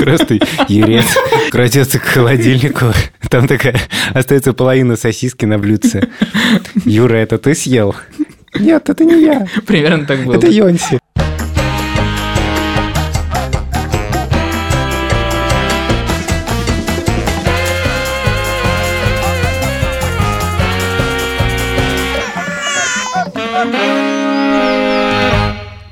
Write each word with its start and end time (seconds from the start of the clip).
Просто 0.00 0.38
Юрец 0.68 1.04
крадется 1.50 1.98
к 1.98 2.04
холодильнику. 2.04 2.86
Там 3.28 3.46
такая 3.46 3.76
остается 4.14 4.54
половина 4.54 4.96
сосиски 4.96 5.44
на 5.44 5.58
блюдце. 5.58 6.08
Юра, 6.86 7.16
это 7.16 7.36
ты 7.36 7.54
съел? 7.54 7.94
Нет, 8.58 8.88
это 8.88 9.04
не 9.04 9.22
я. 9.22 9.46
Примерно 9.66 10.06
так 10.06 10.24
было. 10.24 10.36
Это 10.36 10.46
Йонси. 10.46 10.98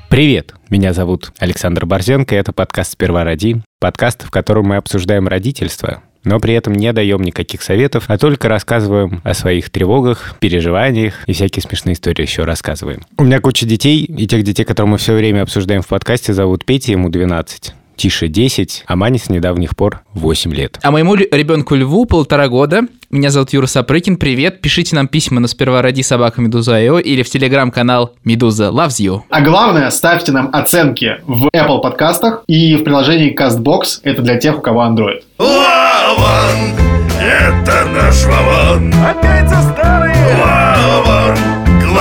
Привет, 0.09 0.55
меня 0.69 0.93
зовут 0.93 1.31
Александр 1.39 1.85
Борзенко, 1.85 2.35
и 2.35 2.37
это 2.37 2.53
подкаст 2.53 2.93
«Сперва 2.93 3.23
роди», 3.23 3.57
подкаст, 3.79 4.23
в 4.23 4.31
котором 4.31 4.67
мы 4.67 4.77
обсуждаем 4.77 5.27
родительство, 5.27 6.03
но 6.23 6.39
при 6.39 6.53
этом 6.53 6.73
не 6.73 6.91
даем 6.93 7.21
никаких 7.21 7.61
советов, 7.61 8.05
а 8.07 8.17
только 8.17 8.49
рассказываем 8.49 9.21
о 9.23 9.33
своих 9.33 9.69
тревогах, 9.69 10.35
переживаниях 10.39 11.27
и 11.27 11.33
всякие 11.33 11.63
смешные 11.63 11.93
истории 11.93 12.21
еще 12.21 12.43
рассказываем. 12.43 13.01
У 13.17 13.23
меня 13.23 13.39
куча 13.39 13.65
детей, 13.65 14.03
и 14.03 14.27
тех 14.27 14.43
детей, 14.43 14.63
которые 14.63 14.91
мы 14.91 14.97
все 14.97 15.13
время 15.13 15.41
обсуждаем 15.41 15.81
в 15.81 15.87
подкасте, 15.87 16.33
зовут 16.33 16.65
Петя, 16.65 16.91
ему 16.91 17.09
12. 17.09 17.73
Тише 17.99 18.29
10, 18.29 18.85
а 18.87 18.95
Мане 18.95 19.19
с 19.19 19.29
недавних 19.29 19.75
пор 19.75 20.03
8 20.13 20.53
лет. 20.53 20.79
А 20.81 20.89
моему 20.89 21.15
ребенку 21.15 21.75
Льву 21.75 22.05
полтора 22.05 22.47
года. 22.47 22.83
Меня 23.09 23.29
зовут 23.29 23.51
Юра 23.51 23.65
Сапрыкин. 23.65 24.15
Привет. 24.15 24.61
Пишите 24.61 24.95
нам 24.95 25.09
письма 25.09 25.41
на 25.41 25.49
сперва 25.49 25.81
ради 25.81 26.01
собака 26.01 26.39
Медуза.io 26.39 27.01
или 27.01 27.23
в 27.23 27.29
телеграм-канал 27.29 28.15
Медуза 28.23 28.67
Loves 28.67 29.01
You. 29.01 29.23
А 29.29 29.41
главное, 29.41 29.89
ставьте 29.89 30.31
нам 30.31 30.49
оценки 30.53 31.17
в 31.27 31.49
Apple 31.53 31.81
подкастах 31.81 32.43
и 32.47 32.77
в 32.77 32.85
приложении 32.85 33.37
CastBox. 33.37 33.99
Это 34.03 34.21
для 34.21 34.37
тех, 34.37 34.59
у 34.59 34.61
кого 34.61 34.85
Android. 34.85 35.23
Вован, 35.37 36.77
это 37.19 37.85
наш 37.93 38.23
Вован. 38.23 38.93
Опять 39.03 39.49
за 39.49 39.61
старые. 39.73 40.08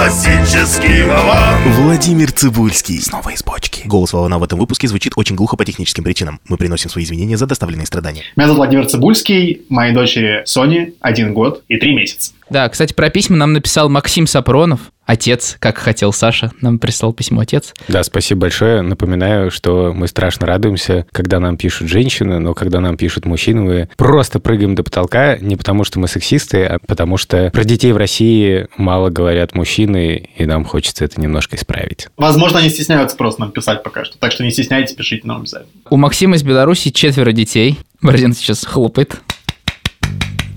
Классический 0.08 1.02
Вован. 1.02 1.62
Владимир 1.82 2.32
Цибульский. 2.32 2.98
Снова 2.98 3.28
из 3.28 3.44
бочки. 3.44 3.86
Голос 3.86 4.14
Вована 4.14 4.38
в 4.38 4.42
этом 4.42 4.58
выпуске 4.58 4.88
звучит 4.88 5.12
очень 5.16 5.36
глухо 5.36 5.58
по 5.58 5.66
техническим 5.66 6.02
причинам. 6.02 6.40
Мы 6.48 6.56
приносим 6.56 6.88
свои 6.88 7.04
извинения 7.04 7.36
за 7.36 7.46
доставленные 7.46 7.84
страдания. 7.84 8.22
Меня 8.34 8.46
зовут 8.46 8.56
Владимир 8.56 8.86
Цибульский, 8.86 9.66
моей 9.68 9.92
дочери 9.92 10.44
Соне 10.46 10.94
один 11.00 11.34
год 11.34 11.62
и 11.68 11.76
три 11.76 11.94
месяца. 11.94 12.32
Да, 12.50 12.68
кстати, 12.68 12.92
про 12.92 13.10
письма 13.10 13.36
нам 13.36 13.52
написал 13.52 13.88
Максим 13.88 14.27
Сапронов, 14.27 14.80
отец, 15.04 15.56
как 15.58 15.78
хотел 15.78 16.12
Саша. 16.12 16.52
Нам 16.60 16.78
прислал 16.78 17.12
письмо 17.12 17.41
отец. 17.41 17.72
Да, 17.88 18.02
спасибо 18.02 18.42
большое. 18.42 18.82
Напоминаю, 18.82 19.50
что 19.50 19.92
мы 19.94 20.06
страшно 20.06 20.46
радуемся, 20.46 21.06
когда 21.12 21.41
нам 21.41 21.56
пишут 21.56 21.88
женщины, 21.88 22.38
но 22.38 22.54
когда 22.54 22.80
нам 22.80 22.96
пишут 22.96 23.24
мужчины, 23.24 23.60
мы 23.62 23.88
просто 23.96 24.38
прыгаем 24.38 24.74
до 24.74 24.82
потолка, 24.82 25.38
не 25.38 25.56
потому 25.56 25.84
что 25.84 25.98
мы 25.98 26.08
сексисты, 26.08 26.64
а 26.64 26.78
потому 26.86 27.16
что 27.16 27.50
про 27.50 27.64
детей 27.64 27.92
в 27.92 27.96
России 27.96 28.69
мало 28.76 29.08
говорят 29.08 29.54
мужчины, 29.54 30.28
и 30.36 30.46
нам 30.46 30.64
хочется 30.64 31.04
это 31.04 31.20
немножко 31.20 31.56
исправить. 31.56 32.08
Возможно, 32.16 32.58
они 32.58 32.69
стесняются 32.69 33.16
просто 33.16 33.41
нам 33.41 33.52
писать 33.52 33.82
пока 33.82 34.04
что, 34.04 34.19
так 34.19 34.32
что 34.32 34.44
не 34.44 34.50
стесняйтесь, 34.50 34.94
пишите 34.94 35.26
нам 35.26 35.41
обязательно. 35.41 35.72
У 35.91 35.96
Максима 35.96 36.36
из 36.36 36.42
Беларуси 36.42 36.91
четверо 36.91 37.32
детей. 37.32 37.78
Борзен 38.02 38.32
сейчас 38.34 38.64
хлопает. 38.64 39.20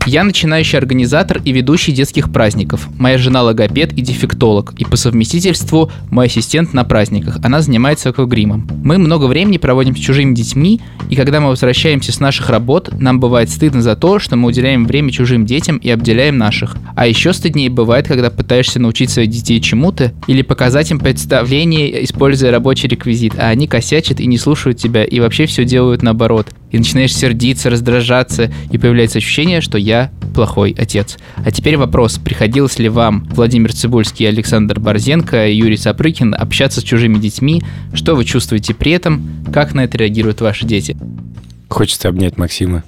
Я 0.07 0.23
начинающий 0.23 0.79
организатор 0.79 1.39
и 1.45 1.51
ведущий 1.51 1.91
детских 1.91 2.31
праздников. 2.31 2.89
Моя 2.97 3.19
жена 3.19 3.43
логопед 3.43 3.93
и 3.93 4.01
дефектолог, 4.01 4.73
и 4.79 4.83
по 4.83 4.97
совместительству 4.97 5.91
мой 6.09 6.25
ассистент 6.25 6.73
на 6.73 6.83
праздниках. 6.83 7.37
Она 7.43 7.61
занимается 7.61 8.09
аквагримом. 8.09 8.67
Мы 8.83 8.97
много 8.97 9.25
времени 9.25 9.57
проводим 9.57 9.95
с 9.95 9.99
чужими 9.99 10.33
детьми, 10.33 10.81
и 11.11 11.15
когда 11.15 11.39
мы 11.39 11.49
возвращаемся 11.49 12.11
с 12.11 12.19
наших 12.19 12.49
работ, 12.49 12.89
нам 12.99 13.19
бывает 13.19 13.51
стыдно 13.51 13.83
за 13.83 13.95
то, 13.95 14.17
что 14.17 14.35
мы 14.35 14.47
уделяем 14.47 14.87
время 14.87 15.11
чужим 15.11 15.45
детям 15.45 15.77
и 15.77 15.91
обделяем 15.91 16.35
наших. 16.35 16.77
А 16.95 17.05
еще 17.05 17.31
стыднее 17.31 17.69
бывает, 17.69 18.07
когда 18.07 18.31
пытаешься 18.31 18.79
научить 18.79 19.11
своих 19.11 19.29
детей 19.29 19.61
чему-то 19.61 20.13
или 20.25 20.41
показать 20.41 20.89
им 20.89 20.99
представление, 20.99 22.03
используя 22.03 22.49
рабочий 22.49 22.87
реквизит, 22.87 23.35
а 23.37 23.49
они 23.49 23.67
косячат 23.67 24.19
и 24.19 24.25
не 24.25 24.39
слушают 24.39 24.79
тебя, 24.79 25.03
и 25.03 25.19
вообще 25.19 25.45
все 25.45 25.63
делают 25.63 26.01
наоборот. 26.01 26.47
И 26.71 26.77
начинаешь 26.77 27.15
сердиться, 27.15 27.69
раздражаться, 27.69 28.51
и 28.71 28.77
появляется 28.77 29.19
ощущение, 29.19 29.61
что 29.61 29.77
я 29.77 30.11
плохой 30.33 30.73
отец. 30.77 31.17
А 31.37 31.51
теперь 31.51 31.77
вопрос, 31.77 32.17
приходилось 32.17 32.79
ли 32.79 32.89
вам, 32.89 33.27
Владимир 33.31 33.73
Цибульский, 33.73 34.27
Александр 34.27 34.79
Борзенко, 34.79 35.49
Юрий 35.49 35.77
Сапрыкин, 35.77 36.33
общаться 36.37 36.81
с 36.81 36.83
чужими 36.83 37.17
детьми? 37.17 37.61
Что 37.93 38.15
вы 38.15 38.25
чувствуете 38.25 38.73
при 38.73 38.93
этом? 38.93 39.43
Как 39.53 39.73
на 39.73 39.81
это 39.81 39.97
реагируют 39.97 40.41
ваши 40.41 40.65
дети? 40.65 40.97
Хочется 41.67 42.09
обнять 42.09 42.37
Максима, 42.37 42.83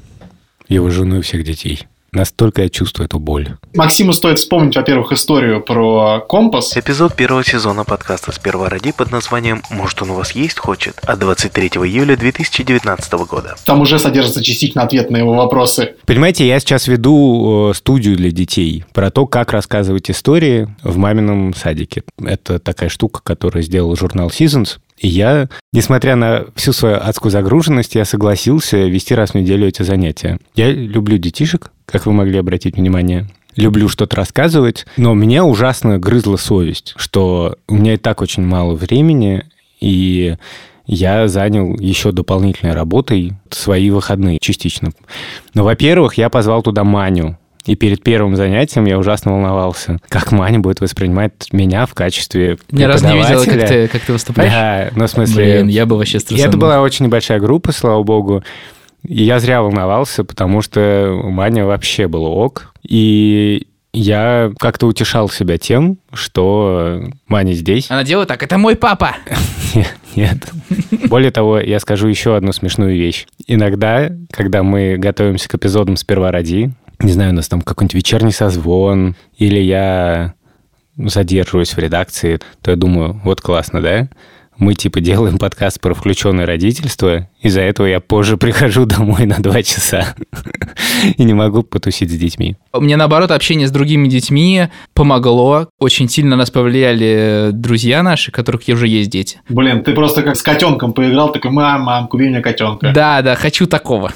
его 0.68 0.90
жену 0.90 1.20
и 1.20 1.22
всех 1.22 1.44
детей. 1.44 1.86
Настолько 2.13 2.62
я 2.62 2.69
чувствую 2.69 3.06
эту 3.07 3.18
боль. 3.18 3.57
Максиму 3.74 4.13
стоит 4.13 4.38
вспомнить, 4.38 4.75
во-первых, 4.75 5.12
историю 5.12 5.62
про 5.62 6.19
компас. 6.19 6.78
Эпизод 6.78 7.16
первого 7.16 7.44
сезона 7.44 7.84
подкаста 7.85 8.31
«Сперва 8.31 8.69
ради» 8.69 8.91
под 8.91 9.12
названием 9.12 9.63
«Может, 9.72 10.03
он 10.03 10.12
у 10.12 10.13
вас 10.13 10.34
есть 10.34 10.59
хочет?» 10.59 11.00
от 11.03 11.18
23 11.19 11.69
июля 11.69 12.16
2019 12.16 13.13
года. 13.28 13.56
Там 13.66 13.81
уже 13.81 13.97
содержится 13.97 14.44
частично 14.44 14.84
ответ 14.84 15.09
на 15.09 15.18
его 15.18 15.34
вопросы. 15.34 15.96
Понимаете, 16.06 16.47
я 16.47 16.59
сейчас 16.59 16.88
веду 16.88 17.72
э, 17.72 17.73
студию 17.73 18.16
для 18.16 18.29
детей 18.29 18.85
про 18.94 19.09
то, 19.09 19.25
как 19.25 19.52
рассказывать 19.52 20.12
истории 20.12 20.68
в 20.84 20.97
мамином 20.97 21.56
садике. 21.56 22.03
Это 22.23 22.59
такая 22.59 22.90
штука, 22.90 23.22
которую 23.23 23.63
сделал 23.63 23.96
журнал 23.96 24.28
Seasons. 24.28 24.78
И 25.03 25.09
я, 25.09 25.50
несмотря 25.73 26.16
на 26.16 26.46
всю 26.56 26.72
свою 26.72 26.96
адскую 26.96 27.29
загруженность, 27.29 27.96
я 27.96 28.06
согласился 28.06 28.78
вести 28.78 29.13
раз 29.13 29.31
в 29.31 29.35
неделю 29.35 29.68
эти 29.68 29.81
занятия. 29.81 30.40
Я 30.56 30.72
люблю 30.72 31.18
детишек, 31.18 31.72
как 31.86 32.06
вы 32.06 32.14
могли 32.14 32.38
обратить 32.38 32.76
внимание. 32.76 33.28
Люблю 33.56 33.88
что-то 33.88 34.16
рассказывать, 34.16 34.86
но 34.98 35.14
меня 35.14 35.46
ужасно 35.46 36.00
грызла 36.00 36.38
совесть, 36.38 36.94
что 36.96 37.58
у 37.68 37.76
меня 37.76 37.94
и 37.94 37.98
так 37.98 38.22
очень 38.22 38.44
мало 38.44 38.74
времени, 38.74 39.44
и 39.80 40.38
я 40.86 41.28
занял 41.28 41.76
еще 41.78 42.12
дополнительной 42.12 42.74
работой 42.74 43.34
свои 43.50 43.90
выходные 43.90 44.40
частично. 44.40 44.92
Но, 45.54 45.64
во-первых, 45.64 46.16
я 46.16 46.30
позвал 46.30 46.64
туда 46.64 46.84
Маню, 46.84 47.38
и 47.66 47.76
перед 47.76 48.04
первым 48.04 48.36
занятием 48.36 48.86
я 48.86 49.00
ужасно 49.00 49.32
волновался, 49.32 50.00
как 50.10 50.32
Маня 50.32 50.60
будет 50.60 50.82
воспринимать 50.82 51.32
меня 51.54 51.86
в 51.86 51.94
качестве 51.94 52.58
Ни 52.72 52.84
разу 52.84 53.08
не 53.08 53.18
видела, 53.18 53.46
как 53.46 53.68
ты, 53.68 53.88
как 53.88 54.02
ты 54.02 54.14
выступаешь. 54.14 54.52
Да, 54.52 54.90
ну, 54.96 55.08
в 55.08 55.10
смысле... 55.10 55.44
Блин, 55.44 55.68
я 55.70 55.86
бы 55.86 55.98
вообще 55.98 56.20
стрессанул. 56.20 56.50
это 56.50 56.58
была 56.58 56.82
очень 56.82 57.06
небольшая 57.06 57.40
группа, 57.40 57.72
слава 57.72 58.04
богу. 58.04 58.44
И 59.08 59.24
я 59.24 59.40
зря 59.40 59.62
волновался, 59.62 60.24
потому 60.24 60.62
что 60.62 61.19
Маня 61.24 61.66
вообще 61.66 62.08
было 62.08 62.28
ок. 62.28 62.74
И 62.84 63.68
я 63.94 64.52
как-то 64.59 64.88
утешал 64.88 65.30
себя 65.30 65.58
тем, 65.58 65.97
что 66.14 67.03
Маня 67.28 67.53
здесь. 67.53 67.91
Она 67.91 68.03
делает 68.03 68.28
так, 68.28 68.41
это 68.41 68.58
мой 68.58 68.75
папа. 68.75 69.16
Нет. 70.16 70.38
Более 71.09 71.31
того, 71.31 71.59
я 71.59 71.80
скажу 71.80 72.08
еще 72.08 72.36
одну 72.36 72.53
смешную 72.53 72.96
вещь. 72.96 73.28
Иногда, 73.47 74.09
когда 74.31 74.64
мы 74.64 74.97
готовимся 74.97 75.50
к 75.50 75.56
эпизодам 75.56 75.96
«Сперва 75.96 76.31
ради», 76.31 76.72
не 77.00 77.12
знаю, 77.12 77.31
у 77.31 77.35
нас 77.35 77.47
там 77.47 77.62
какой-нибудь 77.62 77.96
вечерний 77.96 78.31
созвон, 78.31 79.16
или 79.38 79.59
я 79.59 80.34
задерживаюсь 80.97 81.74
в 81.74 81.78
редакции, 81.78 82.40
то 82.62 82.72
я 82.72 82.78
думаю, 82.78 83.20
вот 83.24 83.41
классно, 83.41 83.81
да? 83.81 84.08
Мы 84.58 84.75
типа 84.75 85.02
делаем 85.02 85.40
подкаст 85.40 85.81
про 85.81 85.94
включенное 85.94 86.46
родительство, 86.46 87.28
из-за 87.41 87.62
этого 87.62 87.88
я 87.88 88.00
позже 88.00 88.38
прихожу 88.38 88.86
домой 88.86 89.25
на 89.25 89.38
два 89.40 89.64
часа 89.64 90.16
и 91.18 91.24
не 91.24 91.34
могу 91.34 91.64
потусить 91.64 92.12
с 92.12 92.16
детьми. 92.16 92.56
Мне, 92.72 92.96
наоборот, 92.96 93.31
общение 93.31 93.68
с 93.68 93.72
другими 93.72 94.08
детьми 94.08 94.68
помогло. 94.94 95.68
Очень 95.80 96.08
сильно 96.08 96.36
нас 96.36 96.52
повлияли 96.52 97.50
друзья 97.52 98.03
наши, 98.03 98.31
у 98.31 98.34
которых 98.34 98.62
уже 98.68 98.88
есть 98.88 99.09
дети. 99.09 99.41
Блин, 99.50 99.84
ты 99.84 99.94
просто 99.94 100.22
как 100.22 100.36
с 100.36 100.41
котенком 100.41 100.94
поиграл, 100.94 101.31
такой, 101.31 101.52
мам, 101.52 101.81
мам, 101.81 102.08
купи 102.08 102.30
мне 102.30 102.41
котенка. 102.41 102.91
Да, 102.94 103.22
да, 103.22 103.35
хочу 103.35 103.68
такого. 103.68 104.14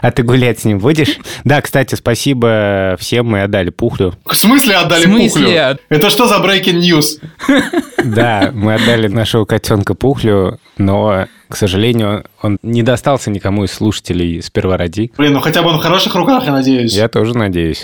А 0.00 0.10
ты 0.10 0.22
гулять 0.22 0.60
с 0.60 0.64
ним 0.64 0.78
будешь? 0.78 1.18
Да, 1.44 1.60
кстати, 1.60 1.94
спасибо 1.94 2.96
всем, 2.98 3.26
мы 3.26 3.42
отдали 3.42 3.70
Пухлю. 3.70 4.14
В 4.24 4.34
смысле 4.34 4.76
отдали 4.76 5.02
В 5.02 5.08
смысле? 5.08 5.28
Пухлю? 5.28 5.78
Это 5.88 6.10
что 6.10 6.26
за 6.26 6.36
breaking 6.36 6.80
news? 6.80 7.20
Да, 8.04 8.50
мы 8.52 8.74
отдали 8.74 9.08
нашего 9.08 9.44
котенка 9.44 9.94
Пухлю, 9.94 10.58
но, 10.76 11.26
к 11.48 11.56
сожалению, 11.56 12.24
он 12.42 12.58
не 12.62 12.82
достался 12.82 13.30
никому 13.30 13.64
из 13.64 13.72
слушателей 13.72 14.42
сперва 14.42 14.76
ради. 14.76 15.10
Блин, 15.16 15.32
ну 15.32 15.40
хотя 15.40 15.62
бы 15.62 15.70
он 15.70 15.78
в 15.78 15.82
хороших 15.82 16.14
руках, 16.14 16.44
я 16.44 16.52
надеюсь. 16.52 16.94
Я 16.94 17.08
тоже 17.08 17.36
надеюсь. 17.36 17.82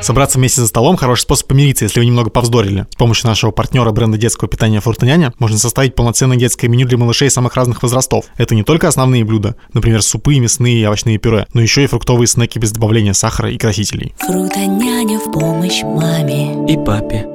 Собраться 0.00 0.38
вместе 0.38 0.62
за 0.62 0.66
столом– 0.66 0.96
хороший 0.98 1.22
способ 1.22 1.48
помириться, 1.48 1.84
если 1.84 2.00
вы 2.00 2.06
немного 2.06 2.30
повздорили. 2.30 2.86
С 2.90 2.96
помощью 2.96 3.28
нашего 3.28 3.50
партнера 3.50 3.90
бренда 3.92 4.16
детского 4.16 4.48
питания 4.48 4.80
«Фрутоняня» 4.80 5.34
можно 5.38 5.58
составить 5.58 5.94
полноценное 5.94 6.38
детское 6.38 6.68
меню 6.68 6.86
для 6.86 6.96
малышей 6.96 7.30
самых 7.30 7.54
разных 7.54 7.82
возрастов. 7.82 8.24
Это 8.38 8.54
не 8.54 8.62
только 8.62 8.88
основные 8.88 9.24
блюда, 9.24 9.56
например, 9.74 10.02
супы, 10.02 10.38
мясные 10.38 10.82
и 10.82 10.86
овощные 10.86 11.18
пюре, 11.18 11.46
но 11.52 11.60
еще 11.60 11.84
и 11.84 11.86
фруктовые 11.86 12.26
снеки 12.26 12.58
без 12.58 12.72
добавления 12.72 13.12
сахара 13.12 13.50
и 13.50 13.58
красителей. 13.58 14.14
Фрутоняня 14.18 15.18
в 15.18 15.30
помощь 15.32 15.82
маме. 15.82 16.64
И 16.66 16.76
папе. 16.76 17.26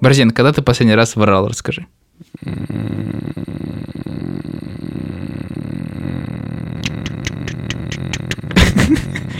Борзен, 0.00 0.30
когда 0.30 0.52
ты 0.52 0.62
последний 0.62 0.94
раз 0.94 1.16
врал, 1.16 1.48
расскажи. 1.48 1.86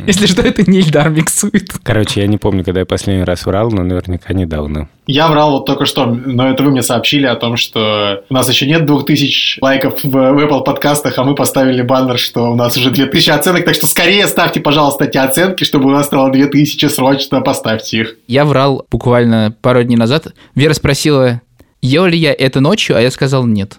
Если 0.08 0.24
что, 0.24 0.40
это 0.40 0.62
не 0.62 0.78
Ильдар 0.78 1.10
миксует. 1.10 1.70
Короче, 1.82 2.22
я 2.22 2.26
не 2.26 2.38
помню, 2.38 2.64
когда 2.64 2.80
я 2.80 2.86
последний 2.86 3.24
раз 3.24 3.44
врал, 3.44 3.70
но 3.70 3.82
наверняка 3.82 4.32
недавно. 4.32 4.88
Я 5.06 5.28
врал 5.28 5.50
вот 5.50 5.66
только 5.66 5.84
что, 5.84 6.06
но 6.06 6.48
это 6.48 6.62
вы 6.62 6.70
мне 6.70 6.82
сообщили 6.82 7.26
о 7.26 7.34
том, 7.34 7.58
что 7.58 8.24
у 8.30 8.32
нас 8.32 8.48
еще 8.48 8.66
нет 8.66 8.86
2000 8.86 9.58
лайков 9.60 10.02
в, 10.02 10.08
в 10.08 10.38
Apple 10.38 10.64
подкастах, 10.64 11.18
а 11.18 11.24
мы 11.24 11.34
поставили 11.34 11.82
баннер, 11.82 12.16
что 12.16 12.50
у 12.50 12.54
нас 12.54 12.74
уже 12.78 12.90
2000 12.90 13.28
оценок, 13.28 13.66
так 13.66 13.74
что 13.74 13.86
скорее 13.86 14.26
ставьте, 14.28 14.60
пожалуйста, 14.60 15.04
эти 15.04 15.18
оценки, 15.18 15.64
чтобы 15.64 15.88
у 15.88 15.90
нас 15.90 16.06
стало 16.06 16.32
2000, 16.32 16.86
срочно 16.86 17.42
поставьте 17.42 17.98
их. 17.98 18.16
Я 18.26 18.46
врал 18.46 18.86
буквально 18.90 19.54
пару 19.60 19.82
дней 19.82 19.96
назад. 19.96 20.28
Вера 20.54 20.72
спросила, 20.72 21.42
ел 21.82 22.06
ли 22.06 22.16
я 22.16 22.32
это 22.32 22.60
ночью, 22.60 22.96
а 22.96 23.02
я 23.02 23.10
сказал 23.10 23.46
нет. 23.46 23.76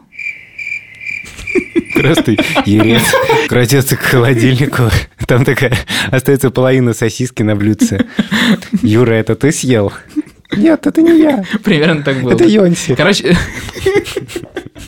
Просто 2.02 2.32
Ерец 2.66 3.04
крадется 3.48 3.98
к 3.98 4.02
холодильнику. 4.02 4.84
Там 5.28 5.44
такая 5.44 5.74
остается 6.12 6.50
половина 6.50 6.94
сосиски 6.94 7.44
на 7.44 7.56
блюдце. 7.56 8.06
Юра, 8.82 9.14
это 9.14 9.36
ты 9.36 9.52
съел? 9.52 9.92
Нет, 10.56 10.88
это 10.88 11.02
не 11.02 11.20
я. 11.20 11.44
Примерно 11.64 12.04
так 12.04 12.22
было. 12.22 12.34
Это 12.34 12.46
Йонси. 12.46 12.96
Короче, 12.96 13.36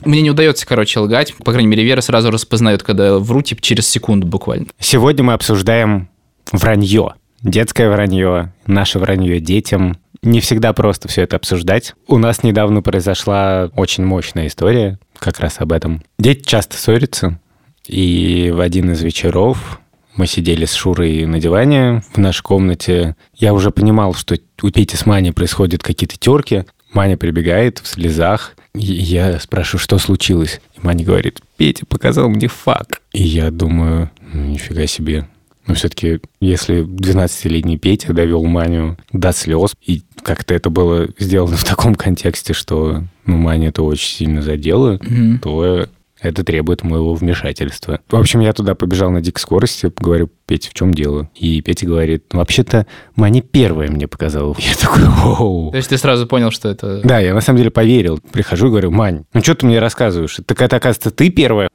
мне 0.05 0.21
не 0.21 0.31
удается, 0.31 0.65
короче, 0.65 0.99
лгать. 0.99 1.35
По 1.35 1.51
крайней 1.51 1.67
мере, 1.67 1.83
Вера 1.83 2.01
сразу 2.01 2.31
распознает, 2.31 2.81
когда 2.81 3.19
вру, 3.19 3.41
типа, 3.41 3.61
через 3.61 3.87
секунду 3.87 4.25
буквально. 4.25 4.67
Сегодня 4.79 5.23
мы 5.23 5.33
обсуждаем 5.33 6.09
вранье. 6.51 7.13
Детское 7.43 7.89
вранье, 7.89 8.53
наше 8.65 8.99
вранье 8.99 9.39
детям. 9.39 9.97
Не 10.23 10.39
всегда 10.39 10.73
просто 10.73 11.07
все 11.07 11.23
это 11.23 11.35
обсуждать. 11.35 11.93
У 12.07 12.17
нас 12.17 12.43
недавно 12.43 12.81
произошла 12.81 13.69
очень 13.75 14.05
мощная 14.05 14.47
история 14.47 14.99
как 15.21 15.39
раз 15.39 15.61
об 15.61 15.71
этом. 15.71 16.03
Дети 16.17 16.43
часто 16.43 16.75
ссорятся, 16.77 17.39
и 17.87 18.51
в 18.53 18.59
один 18.59 18.91
из 18.91 19.01
вечеров 19.01 19.79
мы 20.15 20.27
сидели 20.27 20.65
с 20.65 20.73
Шурой 20.73 21.25
на 21.25 21.39
диване 21.39 22.03
в 22.11 22.17
нашей 22.17 22.41
комнате. 22.41 23.15
Я 23.35 23.53
уже 23.53 23.71
понимал, 23.71 24.13
что 24.13 24.35
у 24.61 24.69
Пети 24.69 24.97
с 24.97 25.05
Маней 25.05 25.31
происходят 25.31 25.83
какие-то 25.83 26.17
терки. 26.17 26.65
Маня 26.91 27.17
прибегает 27.17 27.79
в 27.79 27.87
слезах. 27.87 28.55
И 28.73 28.79
я 28.79 29.39
спрашиваю, 29.39 29.79
что 29.79 29.97
случилось? 29.99 30.59
И 30.75 30.85
Маня 30.85 31.05
говорит, 31.05 31.39
Петя 31.57 31.85
показал 31.85 32.29
мне 32.29 32.47
фак. 32.47 33.01
И 33.13 33.23
я 33.23 33.51
думаю, 33.51 34.09
ну, 34.33 34.45
нифига 34.45 34.87
себе. 34.87 35.27
Но 35.67 35.75
все-таки, 35.75 36.19
если 36.39 36.83
12-летний 36.85 37.77
Петя 37.77 38.13
довел 38.13 38.43
Маню 38.45 38.97
до 39.13 39.31
слез, 39.31 39.73
и 39.85 40.01
как-то 40.23 40.53
это 40.53 40.69
было 40.69 41.07
сделано 41.19 41.55
в 41.57 41.63
таком 41.63 41.95
контексте, 41.95 42.53
что 42.53 43.03
ну, 43.25 43.37
Маня 43.37 43.69
это 43.69 43.83
очень 43.83 44.09
сильно 44.15 44.41
задело, 44.41 44.99
Мгм. 45.01 45.39
то 45.39 45.87
это 46.19 46.43
требует 46.43 46.83
моего 46.83 47.15
вмешательства. 47.15 47.99
В 48.09 48.15
общем, 48.15 48.41
я 48.41 48.53
туда 48.53 48.75
побежал 48.75 49.09
на 49.09 49.21
дикой 49.21 49.39
скорости, 49.39 49.91
говорю, 49.97 50.29
Петя, 50.45 50.69
в 50.69 50.73
чем 50.75 50.93
дело? 50.93 51.29
И 51.35 51.61
Петя 51.61 51.87
говорит, 51.87 52.25
ну, 52.31 52.39
вообще-то 52.39 52.85
Маня 53.15 53.41
первая 53.41 53.89
мне 53.89 54.07
показала. 54.07 54.55
Я 54.59 54.75
такой, 54.75 55.03
оу. 55.07 55.71
То 55.71 55.77
есть 55.77 55.89
ты 55.89 55.97
сразу 55.97 56.27
понял, 56.27 56.51
что 56.51 56.69
это... 56.69 57.01
Да, 57.03 57.19
я 57.19 57.33
на 57.33 57.41
самом 57.41 57.57
деле 57.57 57.71
поверил. 57.71 58.19
Прихожу 58.31 58.67
и 58.67 58.69
говорю, 58.69 58.91
Мань, 58.91 59.23
ну 59.33 59.41
что 59.41 59.55
ты 59.55 59.65
мне 59.65 59.79
рассказываешь? 59.79 60.37
Так 60.45 60.61
это, 60.61 60.75
оказывается, 60.75 61.09
ты 61.11 61.29
первая? 61.31 61.69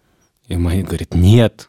И 0.46 0.56
Маня 0.56 0.84
говорит, 0.84 1.12
нет, 1.14 1.68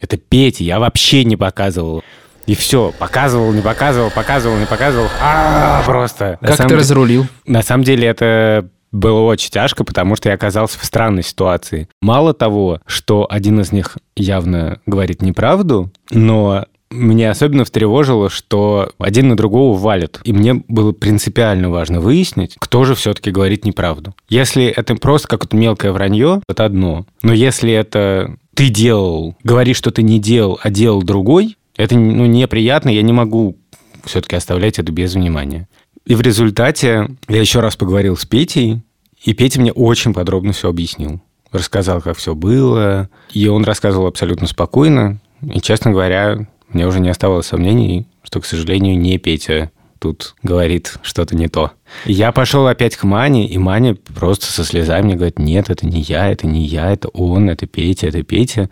это 0.00 0.16
Петя, 0.16 0.64
я 0.64 0.78
вообще 0.78 1.24
не 1.24 1.36
показывал. 1.36 2.02
И 2.46 2.54
все, 2.54 2.94
показывал, 2.98 3.52
не 3.52 3.60
показывал, 3.60 4.10
показывал, 4.10 4.56
не 4.56 4.66
показывал. 4.66 5.08
А, 5.20 5.82
просто. 5.84 6.38
Как 6.40 6.56
ты 6.56 6.76
разрулил? 6.76 7.26
На 7.46 7.62
самом 7.62 7.84
деле 7.84 8.08
это 8.08 8.68
было 8.90 9.20
очень 9.20 9.50
тяжко, 9.50 9.84
потому 9.84 10.16
что 10.16 10.30
я 10.30 10.34
оказался 10.34 10.78
в 10.78 10.84
странной 10.84 11.22
ситуации. 11.22 11.88
Мало 12.00 12.32
того, 12.32 12.80
что 12.86 13.26
один 13.28 13.60
из 13.60 13.70
них 13.70 13.98
явно 14.16 14.80
говорит 14.86 15.20
неправду, 15.20 15.92
но 16.10 16.64
меня 16.90 17.30
особенно 17.30 17.64
встревожило, 17.64 18.30
что 18.30 18.90
один 18.98 19.28
на 19.28 19.36
другого 19.36 19.78
валит. 19.78 20.20
И 20.24 20.32
мне 20.32 20.54
было 20.54 20.92
принципиально 20.92 21.70
важно 21.70 22.00
выяснить, 22.00 22.56
кто 22.58 22.84
же 22.84 22.94
все-таки 22.94 23.30
говорит 23.30 23.64
неправду. 23.64 24.14
Если 24.28 24.64
это 24.64 24.94
просто 24.96 25.28
какое-то 25.28 25.56
мелкое 25.56 25.92
вранье, 25.92 26.40
это 26.48 26.64
одно. 26.64 27.06
Но 27.22 27.32
если 27.32 27.72
это 27.72 28.36
ты 28.54 28.68
делал, 28.68 29.36
говоришь, 29.44 29.76
что 29.76 29.90
ты 29.90 30.02
не 30.02 30.18
делал, 30.18 30.58
а 30.62 30.70
делал 30.70 31.02
другой, 31.02 31.56
это 31.76 31.96
ну, 31.96 32.26
неприятно, 32.26 32.88
я 32.88 33.02
не 33.02 33.12
могу 33.12 33.56
все-таки 34.04 34.36
оставлять 34.36 34.78
это 34.78 34.90
без 34.90 35.14
внимания. 35.14 35.68
И 36.06 36.14
в 36.14 36.20
результате 36.20 37.08
я 37.28 37.40
еще 37.40 37.60
раз 37.60 37.76
поговорил 37.76 38.16
с 38.16 38.24
Петей, 38.24 38.82
и 39.22 39.34
Петя 39.34 39.60
мне 39.60 39.72
очень 39.72 40.14
подробно 40.14 40.52
все 40.52 40.68
объяснил. 40.70 41.20
Рассказал, 41.52 42.00
как 42.00 42.16
все 42.16 42.34
было. 42.34 43.08
И 43.32 43.46
он 43.48 43.64
рассказывал 43.64 44.06
абсолютно 44.06 44.46
спокойно. 44.46 45.20
И, 45.42 45.60
честно 45.60 45.90
говоря, 45.90 46.46
мне 46.72 46.86
уже 46.86 47.00
не 47.00 47.08
оставалось 47.08 47.46
сомнений, 47.46 48.06
что, 48.22 48.40
к 48.40 48.46
сожалению, 48.46 48.98
не 48.98 49.18
Петя 49.18 49.70
тут 49.98 50.36
говорит 50.42 50.98
что-то 51.02 51.34
не 51.34 51.48
то. 51.48 51.72
Я 52.04 52.32
пошел 52.32 52.66
опять 52.66 52.96
к 52.96 53.04
Мане, 53.04 53.48
и 53.48 53.58
Маня 53.58 53.94
просто 53.94 54.46
со 54.46 54.64
слезами 54.64 55.06
мне 55.06 55.14
говорит, 55.16 55.38
нет, 55.38 55.70
это 55.70 55.86
не 55.86 56.00
я, 56.02 56.30
это 56.30 56.46
не 56.46 56.64
я, 56.64 56.92
это 56.92 57.08
он, 57.08 57.50
это 57.50 57.66
Петя, 57.66 58.08
это 58.08 58.22
Петя. 58.22 58.70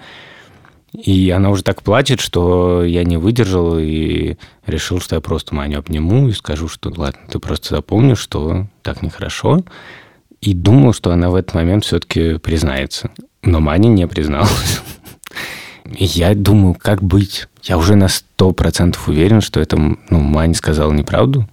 И 0.93 1.31
она 1.31 1.51
уже 1.51 1.63
так 1.63 1.83
плачет, 1.83 2.21
что 2.21 2.85
я 2.85 3.05
не 3.05 3.19
выдержал 3.19 3.79
и 3.79 4.37
решил, 4.67 5.01
что 5.01 5.17
я 5.17 5.21
просто 5.21 5.55
Маню 5.55 5.79
обниму 5.79 6.29
и 6.29 6.33
скажу, 6.33 6.69
что 6.69 6.93
ладно, 6.97 7.21
ты 7.31 7.39
просто 7.39 7.75
запомни, 7.75 8.15
что 8.15 8.67
так 8.83 9.03
нехорошо. 9.03 9.65
И 10.41 10.55
думал, 10.55 10.93
что 10.93 11.11
она 11.11 11.29
в 11.31 11.35
этот 11.35 11.55
момент 11.55 11.85
все-таки 11.85 12.39
признается. 12.39 13.11
Но 13.43 13.61
Маня 13.61 13.89
не 13.89 14.07
призналась. 14.07 14.81
Я 15.93 16.35
думаю, 16.35 16.75
как 16.75 17.03
быть? 17.03 17.47
Я 17.63 17.79
уже 17.79 17.95
на 17.97 18.09
сто 18.09 18.53
процентов 18.53 19.09
уверен, 19.09 19.41
что 19.41 19.61
это 19.61 19.77
ну, 19.77 19.97
Маня 20.11 20.55
сказала 20.55 20.93
неправду. 20.93 21.49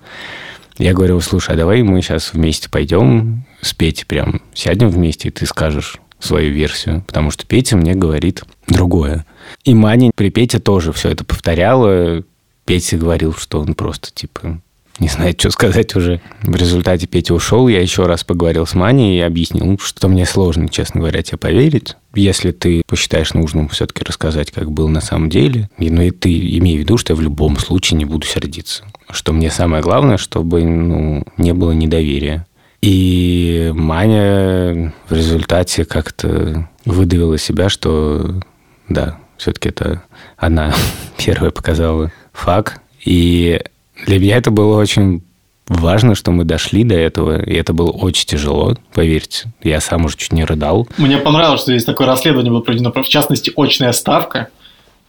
Я 0.78 0.94
говорю, 0.94 1.20
слушай, 1.22 1.54
а 1.54 1.58
давай 1.58 1.84
мы 1.84 2.02
сейчас 2.02 2.34
вместе 2.34 2.70
пойдем 2.70 3.46
с 3.62 3.74
Петей 3.74 4.06
прям 4.06 4.42
сядем 4.54 4.90
вместе, 4.90 5.28
и 5.28 5.32
ты 5.32 5.46
скажешь 5.46 6.00
свою 6.20 6.52
версию, 6.52 7.04
потому 7.06 7.32
что 7.32 7.46
Петя 7.46 7.78
мне 7.78 7.94
говорит 7.94 8.44
другое. 8.68 9.26
И 9.66 9.74
Маня 9.74 10.12
при 10.16 10.30
Пете 10.30 10.60
тоже 10.60 10.92
все 10.94 11.10
это 11.10 11.24
повторяла. 11.24 12.24
Петя 12.66 12.98
говорил, 12.98 13.34
что 13.34 13.60
он 13.60 13.76
просто, 13.76 14.10
типа, 14.12 14.62
не 15.00 15.08
знает, 15.08 15.40
что 15.40 15.50
сказать 15.50 15.96
уже. 15.96 16.22
В 16.44 16.56
результате 16.56 17.08
Петя 17.08 17.34
ушел, 17.34 17.68
я 17.68 17.82
еще 17.82 18.06
раз 18.06 18.24
поговорил 18.24 18.66
с 18.66 18.76
Маней 18.76 19.18
и 19.18 19.22
объяснил, 19.22 19.80
что 19.80 20.08
мне 20.08 20.26
сложно, 20.26 20.70
честно 20.70 21.00
говоря, 21.02 21.24
тебе 21.24 21.38
поверить. 21.38 21.96
Если 22.14 22.52
ты 22.52 22.84
посчитаешь 22.88 23.34
нужным 23.34 23.70
все-таки 23.70 24.04
рассказать, 24.04 24.52
как 24.52 24.72
было 24.72 24.88
на 24.88 25.02
самом 25.02 25.30
деле, 25.30 25.70
и, 25.80 25.90
ну 25.90 26.04
и 26.04 26.12
ты 26.12 26.30
имей 26.58 26.78
в 26.78 26.82
виду, 26.82 26.98
что 26.98 27.14
я 27.14 27.18
в 27.18 27.22
любом 27.22 27.58
случае 27.58 27.98
не 27.98 28.06
буду 28.06 28.28
сердиться. 28.28 28.84
Что 29.10 29.34
мне 29.34 29.50
самое 29.50 29.82
главное, 29.82 30.18
чтобы 30.18 30.64
ну, 30.64 31.24
не 31.38 31.54
было 31.54 31.72
недоверия. 31.72 32.46
И 32.82 33.72
Маня 33.74 34.94
в 35.08 35.14
результате 35.14 35.86
как-то 35.86 36.70
выдавила 36.86 37.38
себя, 37.38 37.70
что 37.70 38.42
да, 38.90 39.18
все-таки 39.38 39.70
это 39.70 40.04
она 40.38 40.76
первая 41.18 41.52
показала 41.52 42.12
факт. 42.32 42.80
И 43.06 43.60
для 44.06 44.20
меня 44.20 44.38
это 44.38 44.52
было 44.52 44.80
очень 44.80 45.24
важно, 45.68 46.16
что 46.16 46.32
мы 46.32 46.44
дошли 46.44 46.84
до 46.84 46.96
этого, 46.96 47.42
и 47.42 47.54
это 47.56 47.74
было 47.74 47.92
очень 47.92 48.26
тяжело, 48.26 48.76
поверьте. 48.94 49.52
Я 49.64 49.80
сам 49.82 50.06
уже 50.06 50.18
чуть 50.18 50.34
не 50.34 50.44
рыдал. 50.44 50.88
Мне 50.98 51.18
понравилось, 51.18 51.62
что 51.62 51.72
здесь 51.72 51.86
такое 51.86 52.08
расследование 52.08 52.52
было 52.52 52.62
проведено, 52.62 52.92
в 52.92 53.08
частности, 53.08 53.52
очная 53.56 53.92
ставка. 53.94 54.50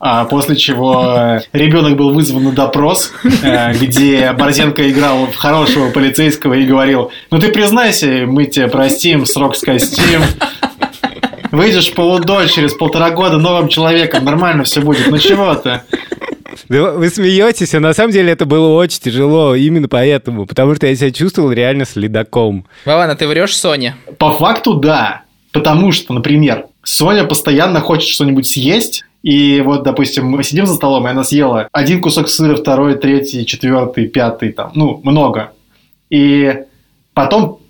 А 0.00 0.24
после 0.26 0.56
чего 0.56 1.14
э, 1.16 1.40
ребенок 1.52 1.96
был 1.96 2.12
вызван 2.12 2.44
на 2.44 2.52
допрос, 2.52 3.12
э, 3.42 3.72
где 3.72 4.32
Борзенко 4.32 4.90
играл 4.90 5.26
в 5.28 5.36
хорошего 5.36 5.90
полицейского 5.90 6.54
и 6.54 6.66
говорил, 6.66 7.10
ну 7.30 7.38
ты 7.38 7.50
признайся, 7.50 8.24
мы 8.26 8.44
тебя 8.44 8.68
простим, 8.68 9.24
срок 9.24 9.56
скостим. 9.56 10.20
Выйдешь 11.52 11.94
полудоль 11.94 12.50
через 12.50 12.74
полтора 12.74 13.12
года 13.12 13.38
новым 13.38 13.68
человеком, 13.68 14.24
нормально 14.24 14.64
все 14.64 14.80
будет. 14.80 15.08
Ну 15.08 15.18
чего 15.18 15.54
ты? 15.54 15.82
Да 16.68 16.92
вы 16.92 17.08
смеетесь, 17.08 17.74
а 17.74 17.80
на 17.80 17.92
самом 17.92 18.12
деле 18.12 18.32
это 18.32 18.46
было 18.46 18.68
очень 18.74 19.00
тяжело, 19.00 19.54
именно 19.54 19.88
поэтому, 19.88 20.46
потому 20.46 20.74
что 20.74 20.86
я 20.86 20.94
себя 20.94 21.10
чувствовал 21.10 21.52
реально 21.52 21.84
следаком. 21.84 22.66
Вован, 22.84 23.10
а 23.10 23.16
ты 23.16 23.26
врешь 23.26 23.56
Соне? 23.56 23.96
По 24.18 24.32
факту 24.32 24.74
да. 24.74 25.22
Потому 25.52 25.92
что, 25.92 26.12
например, 26.12 26.66
Соня 26.82 27.24
постоянно 27.24 27.80
хочет 27.80 28.08
что-нибудь 28.08 28.46
съесть, 28.46 29.04
и 29.22 29.62
вот, 29.64 29.84
допустим, 29.84 30.26
мы 30.26 30.42
сидим 30.42 30.66
за 30.66 30.74
столом, 30.74 31.06
и 31.06 31.10
она 31.10 31.22
съела 31.22 31.68
один 31.72 32.02
кусок 32.02 32.28
сыра, 32.28 32.56
второй, 32.56 32.96
третий, 32.96 33.46
четвертый, 33.46 34.08
пятый, 34.08 34.52
там, 34.52 34.72
ну, 34.74 35.00
много. 35.04 35.52
И 36.10 36.54
потом 37.14 37.60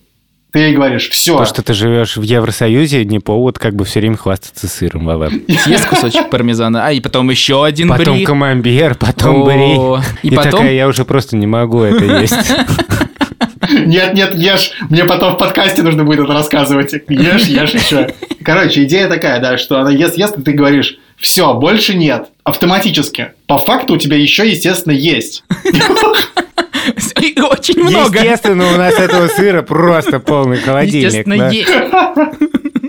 ты 0.54 0.60
ей 0.60 0.72
говоришь, 0.72 1.10
все, 1.10 1.36
То, 1.36 1.46
что 1.46 1.62
ты 1.64 1.74
живешь 1.74 2.16
в 2.16 2.22
Евросоюзе, 2.22 3.04
не 3.04 3.18
повод 3.18 3.58
как 3.58 3.74
бы 3.74 3.84
все 3.84 3.98
время 3.98 4.16
хвастаться 4.16 4.68
сыром, 4.68 5.04
Вова. 5.04 5.28
Съест 5.48 5.84
кусочек 5.88 6.30
пармезана, 6.30 6.86
а 6.86 6.92
и 6.92 7.00
потом 7.00 7.28
еще 7.28 7.64
один 7.64 7.88
Потом 7.88 8.14
бри. 8.14 8.24
камамбер, 8.24 8.94
потом 8.94 9.42
О, 9.42 9.44
бри. 9.46 10.04
И 10.22 10.28
И 10.32 10.36
потом... 10.36 10.52
такая, 10.52 10.72
я 10.74 10.86
уже 10.86 11.04
просто 11.04 11.34
не 11.34 11.48
могу 11.48 11.80
это 11.80 12.04
есть. 12.04 12.36
нет, 13.84 14.14
нет, 14.14 14.36
ешь, 14.36 14.70
мне 14.90 15.04
потом 15.04 15.34
в 15.34 15.38
подкасте 15.38 15.82
нужно 15.82 16.04
будет 16.04 16.20
это 16.20 16.32
рассказывать. 16.32 16.92
Ешь, 17.08 17.46
ешь 17.46 17.74
еще. 17.74 18.14
Короче, 18.44 18.84
идея 18.84 19.08
такая, 19.08 19.40
да, 19.40 19.58
что 19.58 19.80
она 19.80 19.90
ест, 19.90 20.16
ест, 20.16 20.38
и 20.38 20.42
ты 20.42 20.52
говоришь, 20.52 20.98
Все, 21.16 21.52
больше 21.54 21.96
нет. 21.96 22.28
Автоматически. 22.44 23.32
По 23.48 23.58
факту 23.58 23.94
у 23.94 23.96
тебя 23.96 24.16
еще, 24.16 24.48
естественно, 24.48 24.92
есть. 24.92 25.42
И 27.20 27.40
Очень 27.40 27.82
много. 27.82 28.18
Естественно, 28.18 28.74
у 28.74 28.76
нас 28.76 28.94
этого 28.94 29.28
сыра 29.28 29.62
просто 29.62 30.20
полный 30.20 30.58
холодильник. 30.58 31.06
Естественно, 31.06 31.38
да. 31.38 31.48
есть. 31.50 31.70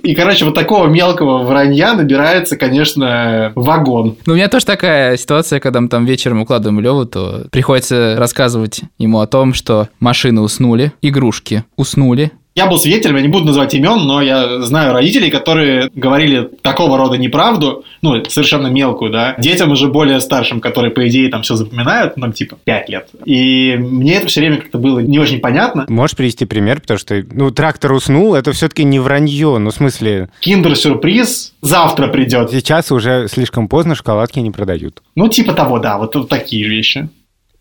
И, 0.03 0.13
короче, 0.13 0.45
вот 0.45 0.53
такого 0.53 0.87
мелкого 0.87 1.43
вранья 1.43 1.95
набирается, 1.95 2.57
конечно, 2.57 3.51
вагон. 3.55 4.17
Ну, 4.27 4.33
у 4.33 4.35
меня 4.35 4.49
тоже 4.49 4.65
такая 4.65 5.17
ситуация, 5.17 5.59
когда 5.59 5.81
мы 5.81 5.87
там 5.87 6.05
вечером 6.05 6.41
укладываем 6.41 6.79
Леву, 6.79 7.05
то 7.05 7.45
приходится 7.51 8.15
рассказывать 8.17 8.81
ему 8.99 9.19
о 9.19 9.27
том, 9.27 9.55
что 9.55 9.89
машины 9.99 10.41
уснули, 10.41 10.93
игрушки 11.01 11.63
уснули, 11.75 12.31
Я 12.57 12.67
был 12.67 12.77
свидетелем, 12.77 13.17
я 13.17 13.21
не 13.21 13.27
буду 13.27 13.47
называть 13.47 13.74
имен, 13.74 14.07
но 14.07 14.21
я 14.21 14.62
знаю 14.62 14.93
родителей, 14.93 15.29
которые 15.29 15.89
говорили 15.93 16.50
такого 16.62 16.97
рода 16.97 17.17
неправду, 17.17 17.83
ну, 18.01 18.24
совершенно 18.29 18.67
мелкую, 18.67 19.12
да, 19.12 19.35
детям 19.38 19.71
уже 19.71 19.89
более 19.89 20.21
старшим, 20.21 20.62
которые, 20.62 20.91
по 20.91 21.05
идее, 21.05 21.27
там 21.29 21.41
все 21.41 21.55
запоминают, 21.55 22.15
ну, 22.15 22.31
типа, 22.31 22.57
5 22.63 22.89
лет. 22.89 23.09
И 23.25 23.75
мне 23.77 24.15
это 24.15 24.27
все 24.27 24.39
время 24.39 24.57
как-то 24.62 24.77
было 24.77 25.00
не 25.00 25.19
очень 25.19 25.39
понятно. 25.39 25.85
Можешь 25.89 26.15
привести 26.15 26.45
пример, 26.45 26.79
потому 26.79 26.97
что, 26.97 27.21
ну, 27.29 27.51
трактор 27.51 27.91
уснул, 27.91 28.35
это 28.35 28.53
все-таки 28.53 28.85
не 28.85 29.00
вранье. 29.00 29.57
Ну, 29.57 29.69
в 29.69 29.74
смысле, 29.74 30.29
Киндер-сюрприз 30.39 31.55
завтра 31.62 32.07
придет. 32.07 32.51
сейчас 32.51 32.89
уже 32.89 33.27
слишком 33.27 33.67
поздно, 33.67 33.95
шоколадки 33.95 34.39
не 34.39 34.51
продают. 34.51 35.03
Ну, 35.15 35.27
типа 35.27 35.51
того, 35.51 35.79
да, 35.79 35.97
вот, 35.97 36.15
вот 36.15 36.29
такие 36.29 36.65
вещи. 36.69 37.09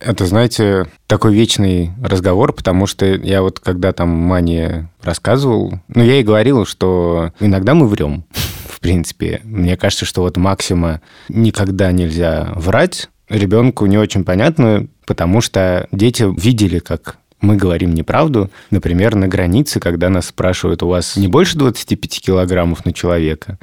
Это, 0.05 0.27
знаете, 0.27 0.87
такой 1.07 1.35
вечный 1.35 1.93
разговор, 2.03 2.53
потому 2.53 2.87
что 2.87 3.07
я 3.07 3.41
вот 3.41 3.59
когда 3.59 3.93
там 3.93 4.11
Мане 4.11 4.91
рассказывал, 5.03 5.81
ну, 5.89 6.05
я 6.05 6.15
ей 6.15 6.23
говорил, 6.23 6.67
что 6.67 7.33
иногда 7.41 7.75
мы 7.75 7.89
врем, 7.89 8.25
в 8.69 8.81
принципе. 8.81 9.41
Мне 9.45 9.79
кажется, 9.79 10.05
что 10.05 10.21
вот 10.21 10.37
максима 10.37 11.01
никогда 11.31 11.91
нельзя 11.91 12.53
врать. 12.55 13.09
Ребенку 13.31 13.87
не 13.87 13.97
очень 13.97 14.25
понятно, 14.25 14.87
потому 15.07 15.41
что 15.41 15.89
дети 15.91 16.27
видели, 16.39 16.81
как 16.81 17.17
мы 17.41 17.57
говорим 17.57 17.95
неправду, 17.95 18.51
например, 18.71 19.15
на 19.15 19.27
границе, 19.27 19.81
когда 19.81 20.11
нас 20.11 20.27
спрашивают, 20.27 20.83
у 20.83 20.89
вас 20.89 21.17
не 21.17 21.29
больше 21.29 21.57
25 21.57 22.21
килограммов 22.21 22.85
на 22.85 22.93
человека? 22.93 23.59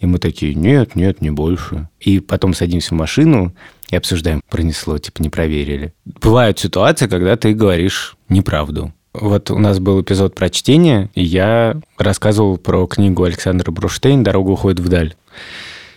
И 0.00 0.06
мы 0.06 0.18
такие, 0.18 0.54
нет, 0.54 0.94
нет, 0.94 1.20
не 1.22 1.30
больше. 1.30 1.88
И 1.98 2.20
потом 2.20 2.54
садимся 2.54 2.94
в 2.94 2.98
машину 2.98 3.54
и 3.90 3.96
обсуждаем, 3.96 4.42
пронесло, 4.48 4.98
типа 4.98 5.22
не 5.22 5.28
проверили. 5.28 5.92
Бывают 6.04 6.58
ситуации, 6.58 7.06
когда 7.06 7.36
ты 7.36 7.54
говоришь 7.54 8.16
неправду. 8.28 8.92
Вот 9.14 9.50
у 9.50 9.58
нас 9.58 9.80
был 9.80 10.00
эпизод 10.02 10.34
про 10.34 10.50
чтение, 10.50 11.10
и 11.14 11.24
я 11.24 11.80
рассказывал 11.96 12.56
про 12.58 12.86
книгу 12.86 13.24
Александра 13.24 13.70
Бруштейн 13.70 14.22
«Дорога 14.22 14.50
уходит 14.50 14.80
вдаль». 14.80 15.14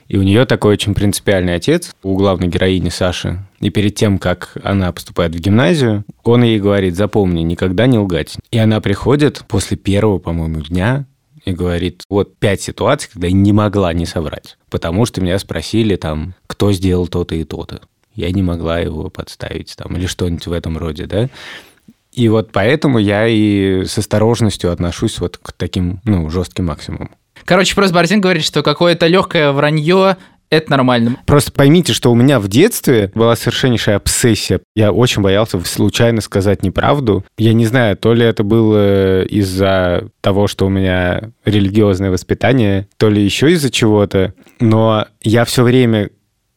И 0.08 0.18
у 0.18 0.24
нее 0.24 0.46
такой 0.46 0.74
очень 0.74 0.94
принципиальный 0.94 1.56
отец, 1.56 1.96
у 2.04 2.18
главной 2.18 2.50
героини 2.50 2.90
Саши. 2.90 3.46
И 3.62 3.70
перед 3.70 3.96
тем, 3.96 4.18
как 4.18 4.58
она 4.62 4.92
поступает 4.92 5.34
в 5.34 5.40
гимназию, 5.40 6.04
он 6.24 6.44
ей 6.44 6.60
говорит, 6.60 6.98
запомни, 6.98 7.44
никогда 7.44 7.88
не 7.88 7.98
лгать. 7.98 8.36
И 8.52 8.58
она 8.58 8.82
приходит 8.82 9.46
после 9.48 9.78
первого, 9.78 10.20
по-моему, 10.20 10.60
дня 10.60 11.06
и 11.46 11.52
говорит, 11.52 12.04
вот 12.10 12.38
пять 12.38 12.62
ситуаций, 12.62 13.10
когда 13.12 13.28
я 13.28 13.34
не 13.34 13.54
могла 13.54 13.94
не 13.94 14.06
соврать. 14.06 14.58
Потому 14.70 15.06
что 15.06 15.22
меня 15.22 15.40
спросили 15.40 15.96
там, 15.96 16.36
кто 16.48 16.72
сделал 16.72 17.08
то-то 17.08 17.36
и 17.36 17.44
то-то. 17.44 17.82
Я 18.14 18.32
не 18.32 18.42
могла 18.42 18.80
его 18.80 19.10
подставить 19.10 19.76
там, 19.76 19.96
или 19.96 20.06
что-нибудь 20.06 20.46
в 20.46 20.52
этом 20.52 20.78
роде, 20.78 21.06
да. 21.06 21.30
И 22.12 22.28
вот 22.28 22.52
поэтому 22.52 23.00
я 23.00 23.28
и 23.28 23.86
с 23.86 23.98
осторожностью 23.98 24.72
отношусь 24.72 25.20
вот 25.20 25.38
к 25.38 25.54
таким, 25.54 26.02
ну, 26.04 26.30
жестким 26.30 26.66
максимумам. 26.66 27.12
Короче, 27.46 27.74
просто 27.74 27.96
Борзин 27.96 28.22
говорит, 28.22 28.44
что 28.44 28.64
какое-то 28.64 29.08
легкое 29.08 29.52
вранье 29.52 30.18
это 30.52 30.70
нормально. 30.70 31.18
Просто 31.26 31.52
поймите, 31.52 31.94
что 31.94 32.12
у 32.12 32.16
меня 32.16 32.40
в 32.40 32.48
детстве 32.48 33.12
была 33.16 33.36
совершеннейшая 33.36 33.96
обсессия. 33.96 34.60
Я 34.76 34.92
очень 34.92 35.22
боялся 35.22 35.60
случайно 35.62 36.22
сказать 36.22 36.62
неправду. 36.62 37.26
Я 37.38 37.54
не 37.54 37.66
знаю, 37.66 37.98
то 37.98 38.14
ли 38.14 38.26
это 38.26 38.44
было 38.44 39.24
из-за 39.24 40.10
того, 40.20 40.48
что 40.48 40.66
у 40.68 40.70
меня 40.70 41.32
религиозное 41.46 42.12
воспитание, 42.12 42.88
то 42.98 43.10
ли 43.10 43.24
еще 43.24 43.52
из-за 43.54 43.72
чего-то. 43.72 44.34
Но 44.60 45.08
я 45.22 45.46
все 45.46 45.64
время 45.64 46.10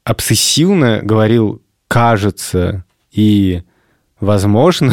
обсессивно 0.02 1.00
говорил 1.02 1.62
«кажется» 1.88 2.84
и 3.12 3.62
«возможно», 4.18 4.92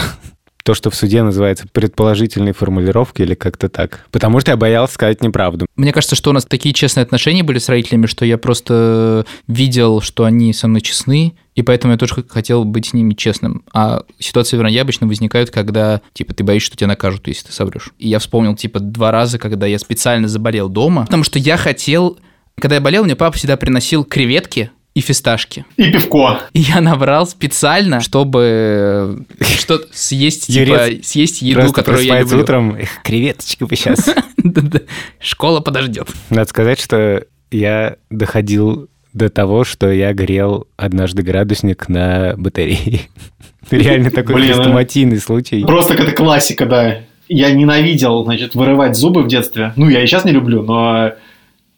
то, 0.64 0.74
что 0.74 0.90
в 0.90 0.96
суде 0.96 1.24
называется 1.24 1.66
предположительной 1.72 2.54
формулировкой 2.54 3.26
или 3.26 3.36
как-то 3.36 3.70
так. 3.70 4.06
Потому 4.12 4.40
что 4.40 4.52
я 4.52 4.58
боялся 4.58 4.94
сказать 4.94 5.22
неправду. 5.22 5.66
Мне 5.76 5.92
кажется, 5.94 6.16
что 6.16 6.30
у 6.30 6.34
нас 6.34 6.46
такие 6.46 6.74
честные 6.74 7.04
отношения 7.04 7.44
были 7.44 7.60
с 7.60 7.70
родителями, 7.70 8.06
что 8.06 8.26
я 8.26 8.38
просто 8.38 9.26
видел, 9.48 10.02
что 10.02 10.26
они 10.26 10.54
со 10.54 10.68
мной 10.68 10.82
честны, 10.82 11.34
и 11.56 11.62
поэтому 11.64 11.94
я 11.94 11.98
тоже 11.98 12.24
хотел 12.30 12.64
быть 12.64 12.88
с 12.88 12.94
ними 12.94 13.14
честным. 13.14 13.64
А 13.74 14.04
ситуации 14.20 14.58
вранья 14.58 14.82
обычно 14.82 15.08
возникают, 15.08 15.50
когда, 15.50 16.02
типа, 16.14 16.34
ты 16.34 16.44
боишься, 16.44 16.68
что 16.68 16.78
тебя 16.78 16.88
накажут, 16.88 17.28
если 17.28 17.48
ты 17.48 17.54
соврешь. 17.54 17.90
И 18.00 18.08
я 18.08 18.20
вспомнил, 18.20 18.56
типа, 18.56 18.80
два 18.80 19.12
раза, 19.12 19.38
когда 19.38 19.66
я 19.68 19.80
специально 19.80 20.28
заболел 20.28 20.70
дома, 20.70 21.06
потому 21.06 21.24
что 21.24 21.40
я 21.40 21.58
хотел... 21.58 22.18
Когда 22.60 22.76
я 22.76 22.82
болел, 22.82 23.06
мне 23.06 23.16
папа 23.16 23.36
всегда 23.38 23.58
приносил 23.58 24.04
креветки, 24.04 24.72
и 24.94 25.00
фисташки. 25.00 25.66
И 25.78 25.92
пивко. 25.92 26.42
И 26.54 26.60
я 26.60 26.82
набрал 26.82 27.26
специально, 27.26 28.02
чтобы 28.02 29.26
что 29.40 29.82
съесть, 29.94 30.48
типа, 30.48 30.88
съесть 31.04 31.42
еду, 31.42 31.62
Просто 31.62 31.76
которую 31.76 32.06
я 32.06 32.20
люблю. 32.20 32.40
утром, 32.40 32.76
«Эх, 32.76 33.02
креветочки 33.04 33.64
бы 33.64 33.76
сейчас. 33.76 34.14
Школа 35.20 35.62
подождет. 35.62 36.08
Надо 36.30 36.50
сказать, 36.50 36.80
что 36.82 37.24
я 37.52 37.96
доходил 38.10 38.90
до 39.14 39.30
того, 39.30 39.64
что 39.64 39.92
я 39.92 40.14
грел 40.14 40.68
однажды 40.78 41.22
градусник 41.22 41.88
на 41.90 42.34
батарее. 42.38 43.02
Реально 43.72 44.12
такой 44.12 44.36
Блин, 44.36 44.54
хрестоматийный 44.54 45.20
случай. 45.20 45.64
Просто 45.64 45.94
это 45.94 46.12
классика, 46.12 46.66
да. 46.66 47.02
Я 47.30 47.52
ненавидел, 47.52 48.24
значит, 48.26 48.56
вырывать 48.56 48.98
зубы 48.98 49.24
в 49.24 49.28
детстве. 49.28 49.72
Ну, 49.78 49.88
я 49.88 50.04
и 50.04 50.08
сейчас 50.08 50.26
не 50.26 50.32
люблю, 50.32 50.64
но 50.64 51.14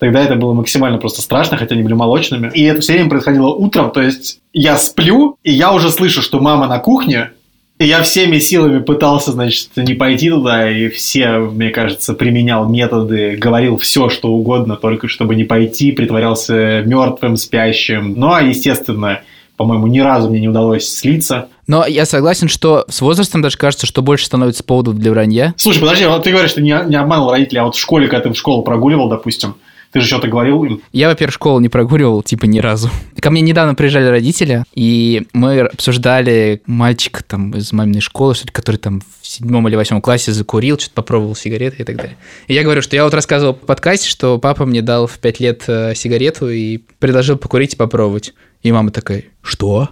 тогда 0.03 0.21
это 0.21 0.35
было 0.35 0.51
максимально 0.53 0.97
просто 0.97 1.21
страшно, 1.21 1.55
хотя 1.55 1.75
они 1.75 1.83
были 1.83 1.93
молочными. 1.93 2.51
И 2.53 2.63
это 2.63 2.81
все 2.81 2.91
время 2.91 3.09
происходило 3.09 3.47
утром, 3.47 3.89
то 3.89 4.01
есть 4.01 4.39
я 4.51 4.77
сплю, 4.77 5.37
и 5.43 5.53
я 5.53 5.71
уже 5.71 5.91
слышу, 5.91 6.21
что 6.21 6.41
мама 6.41 6.67
на 6.67 6.79
кухне, 6.79 7.31
и 7.79 7.85
я 7.85 8.03
всеми 8.03 8.39
силами 8.39 8.79
пытался, 8.79 9.31
значит, 9.31 9.69
не 9.77 9.93
пойти 9.93 10.29
туда, 10.29 10.69
и 10.69 10.89
все, 10.89 11.37
мне 11.37 11.69
кажется, 11.69 12.13
применял 12.15 12.67
методы, 12.67 13.37
говорил 13.37 13.77
все, 13.77 14.09
что 14.09 14.27
угодно, 14.27 14.75
только 14.75 15.07
чтобы 15.07 15.35
не 15.35 15.45
пойти, 15.45 15.93
притворялся 15.93 16.83
мертвым, 16.85 17.37
спящим. 17.37 18.15
Ну, 18.17 18.33
а, 18.33 18.41
естественно, 18.41 19.21
по-моему, 19.55 19.87
ни 19.87 19.99
разу 19.99 20.29
мне 20.29 20.41
не 20.41 20.49
удалось 20.49 20.93
слиться. 20.93 21.47
Но 21.65 21.85
я 21.85 22.05
согласен, 22.05 22.49
что 22.49 22.83
с 22.89 22.99
возрастом 22.99 23.41
даже 23.41 23.57
кажется, 23.57 23.87
что 23.87 24.01
больше 24.01 24.25
становится 24.25 24.65
поводов 24.65 24.95
для 24.95 25.11
вранья. 25.11 25.53
Слушай, 25.55 25.79
подожди, 25.79 26.05
вот 26.05 26.23
ты 26.23 26.31
говоришь, 26.31 26.51
что 26.51 26.61
не, 26.61 26.77
не 26.89 26.97
обманывал 26.97 27.31
родителей, 27.31 27.61
а 27.61 27.63
вот 27.63 27.75
в 27.75 27.79
школе, 27.79 28.09
когда 28.09 28.27
ты 28.27 28.33
в 28.33 28.37
школу 28.37 28.63
прогуливал, 28.63 29.07
допустим, 29.07 29.55
ты 29.93 30.01
же 30.01 30.07
что-то 30.07 30.27
говорил 30.27 30.63
им. 30.63 30.81
Я, 30.91 31.07
во-первых, 31.07 31.35
школу 31.35 31.59
не 31.59 31.69
прогуливал, 31.69 32.23
типа, 32.23 32.45
ни 32.45 32.59
разу. 32.59 32.89
Ко 33.19 33.29
мне 33.29 33.41
недавно 33.41 33.75
приезжали 33.75 34.07
родители, 34.07 34.63
и 34.73 35.27
мы 35.33 35.61
обсуждали 35.61 36.61
мальчика 36.65 37.23
там 37.23 37.51
из 37.51 37.71
маминой 37.71 38.01
школы, 38.01 38.33
что-то, 38.33 38.51
который 38.51 38.77
там 38.77 39.01
в 39.21 39.27
седьмом 39.27 39.67
или 39.67 39.75
восьмом 39.75 40.01
классе 40.01 40.31
закурил, 40.31 40.79
что-то 40.79 40.95
попробовал 40.95 41.35
сигареты 41.35 41.83
и 41.83 41.85
так 41.85 41.95
далее. 41.95 42.17
И 42.47 42.55
я 42.55 42.63
говорю, 42.63 42.81
что 42.81 42.95
я 42.95 43.03
вот 43.03 43.13
рассказывал 43.13 43.53
в 43.53 43.59
подкасте, 43.59 44.09
что 44.09 44.39
папа 44.39 44.65
мне 44.65 44.81
дал 44.81 45.05
в 45.05 45.19
пять 45.19 45.39
лет 45.39 45.63
э, 45.67 45.93
сигарету 45.95 46.49
и 46.49 46.79
предложил 46.97 47.37
покурить 47.37 47.75
и 47.75 47.77
попробовать. 47.77 48.33
И 48.63 48.71
мама 48.71 48.89
такая, 48.89 49.25
что? 49.43 49.89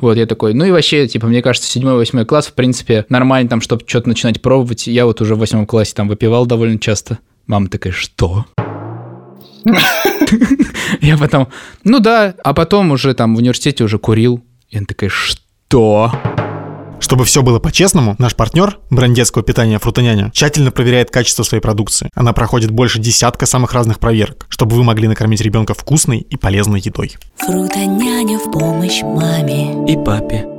Вот, 0.00 0.16
я 0.16 0.26
такой, 0.26 0.54
ну 0.54 0.64
и 0.64 0.70
вообще, 0.70 1.06
типа, 1.06 1.26
мне 1.26 1.42
кажется, 1.42 1.70
седьмой, 1.70 1.94
восьмой 1.94 2.24
класс, 2.24 2.46
в 2.46 2.54
принципе, 2.54 3.04
нормально 3.10 3.48
там, 3.50 3.60
чтобы 3.60 3.84
что-то 3.86 4.08
начинать 4.08 4.40
пробовать. 4.40 4.86
Я 4.86 5.04
вот 5.04 5.20
уже 5.20 5.34
в 5.34 5.38
восьмом 5.38 5.66
классе 5.66 5.92
там 5.94 6.08
выпивал 6.08 6.46
довольно 6.46 6.78
часто. 6.78 7.18
Мама 7.46 7.68
такая, 7.68 7.92
что? 7.92 8.46
Я 11.00 11.16
потом, 11.18 11.48
ну 11.84 12.00
да, 12.00 12.34
а 12.42 12.54
потом 12.54 12.90
уже 12.90 13.14
там 13.14 13.34
в 13.34 13.38
университете 13.38 13.84
уже 13.84 13.98
курил. 13.98 14.42
И 14.70 14.76
она 14.76 14.86
такая, 14.86 15.10
что? 15.10 16.12
Чтобы 16.98 17.24
все 17.24 17.42
было 17.42 17.58
по-честному, 17.58 18.16
наш 18.18 18.34
партнер, 18.34 18.78
бренд 18.90 19.14
детского 19.14 19.44
питания 19.44 19.78
Фрутоняня, 19.78 20.30
тщательно 20.32 20.70
проверяет 20.70 21.10
качество 21.10 21.42
своей 21.42 21.60
продукции. 21.60 22.08
Она 22.14 22.32
проходит 22.32 22.70
больше 22.70 22.98
десятка 22.98 23.46
самых 23.46 23.74
разных 23.74 23.98
проверок, 23.98 24.46
чтобы 24.48 24.76
вы 24.76 24.82
могли 24.82 25.06
накормить 25.06 25.40
ребенка 25.40 25.74
вкусной 25.74 26.20
и 26.20 26.36
полезной 26.36 26.80
едой. 26.80 27.16
Фрутоняня 27.36 28.38
в 28.38 28.50
помощь 28.50 29.02
маме. 29.02 29.92
И 29.92 29.96
папе. 29.96 30.55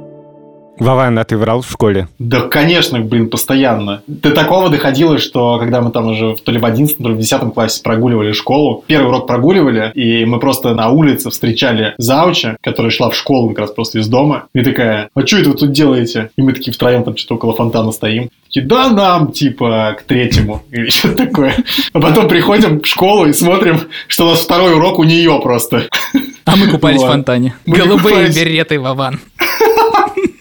Вован, 0.79 1.17
а 1.19 1.23
ты 1.23 1.37
врал 1.37 1.61
в 1.61 1.69
школе? 1.69 2.07
Да, 2.19 2.41
конечно, 2.41 2.99
блин, 2.99 3.29
постоянно. 3.29 4.01
До 4.07 4.31
такого 4.31 4.69
доходило, 4.69 5.17
что 5.17 5.57
когда 5.59 5.81
мы 5.81 5.91
там 5.91 6.07
уже 6.07 6.35
то 6.35 6.51
ли 6.51 6.59
в 6.59 6.65
11, 6.65 6.97
то 6.97 7.09
ли 7.09 7.15
в 7.15 7.17
10 7.17 7.53
классе 7.53 7.81
прогуливали 7.83 8.31
школу, 8.31 8.83
первый 8.87 9.07
урок 9.09 9.27
прогуливали, 9.27 9.91
и 9.95 10.25
мы 10.25 10.39
просто 10.39 10.73
на 10.73 10.89
улице 10.89 11.29
встречали 11.29 11.93
зауча, 11.97 12.57
которая 12.61 12.91
шла 12.91 13.09
в 13.09 13.15
школу 13.15 13.49
как 13.49 13.59
раз 13.59 13.71
просто 13.71 13.99
из 13.99 14.07
дома, 14.07 14.45
и 14.53 14.61
такая, 14.63 15.09
а 15.15 15.25
что 15.25 15.37
это 15.37 15.49
вы 15.49 15.55
тут 15.55 15.71
делаете? 15.71 16.29
И 16.37 16.41
мы 16.41 16.53
такие 16.53 16.73
втроем 16.73 17.03
там 17.03 17.17
что-то 17.17 17.35
около 17.35 17.53
фонтана 17.53 17.91
стоим. 17.91 18.29
Такие, 18.45 18.65
да 18.65 18.89
нам, 18.89 19.31
типа, 19.31 19.97
к 19.99 20.03
третьему, 20.03 20.63
или 20.71 20.89
что-то 20.89 21.25
такое. 21.25 21.53
А 21.93 21.99
потом 21.99 22.27
приходим 22.27 22.79
в 22.81 22.85
школу 22.85 23.25
и 23.25 23.33
смотрим, 23.33 23.79
что 24.07 24.25
у 24.27 24.29
нас 24.29 24.39
второй 24.39 24.75
урок 24.75 24.99
у 24.99 25.03
нее 25.03 25.39
просто. 25.43 25.87
А 26.45 26.55
мы 26.55 26.67
купались 26.67 26.99
в 26.99 27.01
Вот. 27.03 27.11
фонтане. 27.11 27.55
Мы 27.65 27.75
Голубые 27.77 28.15
купались. 28.15 28.35
береты, 28.37 28.79
Вован. 28.79 29.19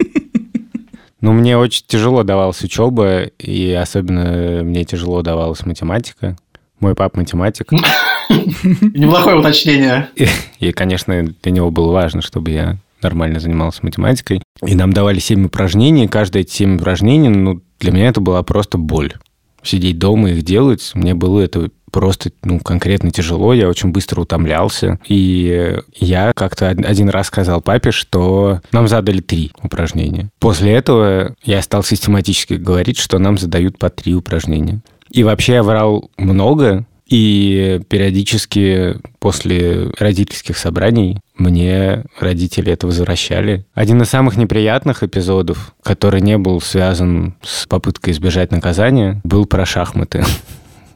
Ну, 1.26 1.33
мне 1.33 1.59
очень 1.59 1.83
тяжело 1.88 2.23
давалась 2.23 2.62
учеба, 2.62 3.23
и 3.25 3.73
особенно 3.73 4.62
мне 4.62 4.85
тяжело 4.85 5.23
давалась 5.23 5.66
математика. 5.66 6.37
Мой 6.78 6.95
пап 6.95 7.16
математик. 7.16 7.73
Неплохое 8.30 9.37
уточнение. 9.37 10.09
И, 10.61 10.71
конечно, 10.71 11.21
для 11.42 11.50
него 11.50 11.73
было 11.73 11.90
важно, 11.90 12.23
чтобы 12.23 12.52
я 12.52 12.76
нормально 13.02 13.40
занимался 13.40 13.80
математикой. 13.83 14.40
И 14.64 14.76
нам 14.76 14.92
давали 14.92 15.18
7 15.18 15.47
упражнений. 15.47 16.06
Каждое 16.06 16.42
эти 16.42 16.52
7 16.52 16.76
упражнений, 16.76 17.28
ну, 17.28 17.61
для 17.80 17.90
меня 17.90 18.06
это 18.06 18.21
была 18.21 18.45
просто 18.45 18.78
боль. 18.78 19.12
Сидеть 19.66 19.99
дома 19.99 20.30
и 20.30 20.35
их 20.35 20.42
делать, 20.42 20.90
мне 20.94 21.14
было 21.14 21.40
это 21.40 21.70
просто, 21.90 22.30
ну, 22.44 22.61
конкретно 22.61 23.11
тяжело. 23.11 23.52
Я 23.54 23.68
очень 23.68 23.90
быстро 23.90 24.20
утомлялся. 24.20 24.99
И 25.08 25.78
я 25.99 26.32
как-то 26.35 26.70
од- 26.70 26.85
один 26.85 27.08
раз 27.08 27.26
сказал 27.28 27.61
папе, 27.62 27.90
что 27.90 28.61
нам 28.73 28.87
задали 28.87 29.20
три 29.20 29.50
упражнения. 29.62 30.28
После 30.38 30.73
этого 30.73 31.35
я 31.42 31.62
стал 31.62 31.82
систематически 31.82 32.54
говорить, 32.54 32.99
что 32.99 33.18
нам 33.18 33.38
задают 33.38 33.78
по 33.78 33.88
три 33.90 34.14
упражнения. 34.14 34.80
И 35.11 35.23
вообще 35.25 35.54
я 35.54 35.62
врал 35.62 36.11
много, 36.18 36.85
и 37.06 37.80
периодически 37.88 38.96
после 39.18 39.90
родительских 39.98 40.58
собраний 40.58 41.18
мне 41.36 42.04
родители 42.18 42.72
это 42.72 42.86
возвращали. 42.86 43.64
Один 43.75 44.02
из 44.02 44.08
самых 44.08 44.36
неприятных 44.36 45.02
эпизодов, 45.02 45.75
который 45.82 46.20
не 46.20 46.36
был 46.38 46.60
связан 46.60 47.36
с 47.42 47.66
попыткой 47.66 48.12
избежать 48.12 48.50
наказания, 48.50 49.20
был 49.22 49.46
про 49.46 49.64
шахматы. 49.64 50.25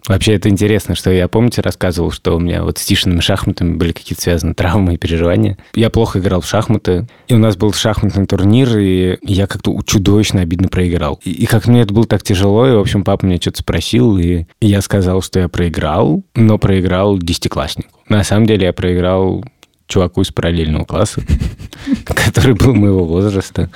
Вообще 0.07 0.35
это 0.35 0.49
интересно, 0.49 0.95
что 0.95 1.11
я, 1.11 1.29
помните, 1.29 1.61
рассказывал, 1.61 2.11
что 2.11 2.37
у 2.37 2.41
меня 2.41 2.65
вот 2.65 2.79
с 2.79 2.85
Тишиными 2.85 3.21
шахматами 3.21 3.75
были 3.75 3.93
какие-то 3.93 4.23
связаны 4.23 4.55
травмы 4.55 4.95
и 4.95 4.97
переживания. 4.97 5.59
Я 5.75 5.91
плохо 5.91 6.19
играл 6.19 6.41
в 6.41 6.47
шахматы, 6.47 7.07
и 7.29 7.35
у 7.35 7.39
нас 7.39 7.57
был 7.57 7.73
шахматный 7.73 8.27
турнир, 8.27 8.79
и 8.79 9.19
я 9.23 9.47
как-то 9.47 9.79
чудовищно 9.85 10.41
обидно 10.41 10.69
проиграл. 10.69 11.21
И, 11.25 11.31
и 11.31 11.47
как 11.47 11.67
мне 11.67 11.83
это 11.83 11.93
было 11.93 12.07
так 12.07 12.23
тяжело, 12.23 12.67
и, 12.67 12.73
в 12.73 12.81
общем, 12.81 13.05
папа 13.05 13.27
меня 13.27 13.39
что-то 13.41 13.59
спросил, 13.59 14.19
и 14.19 14.47
я 14.61 14.81
сказал, 14.81 15.23
что 15.23 15.41
я 15.41 15.49
проиграл, 15.49 16.23
но 16.35 16.59
проиграл 16.59 17.19
десятикласснику. 17.19 17.91
На 18.09 18.25
самом 18.25 18.47
деле 18.47 18.67
я 18.67 18.73
проиграл 18.73 19.45
чуваку 19.87 20.23
из 20.23 20.31
параллельного 20.31 20.85
класса, 20.85 21.23
который 22.05 22.55
был 22.55 22.75
моего 22.75 23.05
возраста. 23.05 23.71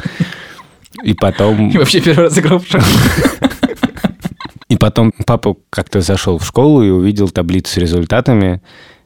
И 1.03 1.13
потом... 1.13 1.71
И 1.71 1.79
вообще 1.79 2.01
первый 2.01 2.25
раз 2.25 2.39
играл 2.39 2.61
в 2.61 2.67
шахматы. 2.67 3.54
И 4.69 4.77
потом 4.77 5.13
папа 5.27 5.57
как-то 5.71 6.01
зашел 6.01 6.39
в 6.39 6.47
школу 6.47 6.83
и 6.83 6.91
увидел 6.91 7.29
таблицу 7.29 7.73
с 7.73 7.77
результатами, 7.77 8.63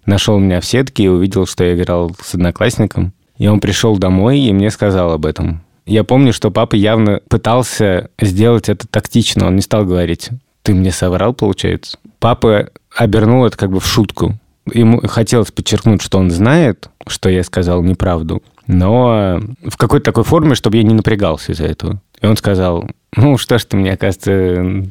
нашел 0.07 0.39
меня 0.39 0.61
в 0.61 0.65
сетке 0.65 1.05
и 1.05 1.09
увидел, 1.09 1.47
что 1.47 1.65
я 1.65 1.75
играл 1.75 2.15
с 2.23 2.35
одноклассником. 2.35 3.13
И 3.39 3.47
он 3.47 3.61
пришел 3.61 3.97
домой 3.99 4.39
и 4.41 4.53
мне 4.53 4.71
сказал 4.71 5.13
об 5.13 5.27
этом. 5.27 5.63
Я 5.87 6.05
помню, 6.05 6.33
что 6.33 6.51
папа 6.51 6.75
явно 6.75 7.21
пытался 7.29 8.11
сделать 8.21 8.69
это 8.69 8.87
тактично. 8.87 9.47
Он 9.47 9.57
не 9.57 9.63
стал 9.63 9.87
говорить, 9.87 10.29
ты 10.63 10.75
мне 10.75 10.93
соврал, 10.93 11.33
получается. 11.33 11.99
Папа 12.19 12.69
обернул 12.95 13.47
это 13.47 13.57
как 13.57 13.71
бы 13.71 13.81
в 13.81 13.87
шутку. 13.87 14.39
Ему 14.73 15.01
хотелось 15.07 15.51
подчеркнуть, 15.51 16.03
что 16.03 16.19
он 16.19 16.31
знает, 16.31 16.91
что 17.07 17.31
я 17.31 17.43
сказал 17.43 17.83
неправду, 17.83 18.43
но 18.67 19.41
в 19.65 19.79
какой-то 19.79 20.05
такой 20.05 20.25
форме, 20.25 20.55
чтобы 20.55 20.77
я 20.77 20.83
не 20.83 20.93
напрягался 20.93 21.53
из-за 21.53 21.65
этого. 21.65 22.03
И 22.21 22.27
он 22.27 22.37
сказал, 22.37 22.87
ну 23.17 23.39
что 23.39 23.59
ж 23.59 23.65
ты 23.65 23.79
мне, 23.79 23.93
оказывается, 23.93 24.91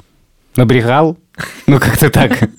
набрехал? 0.58 1.18
Ну, 1.68 1.80
как-то 1.80 2.10
так. 2.10 2.50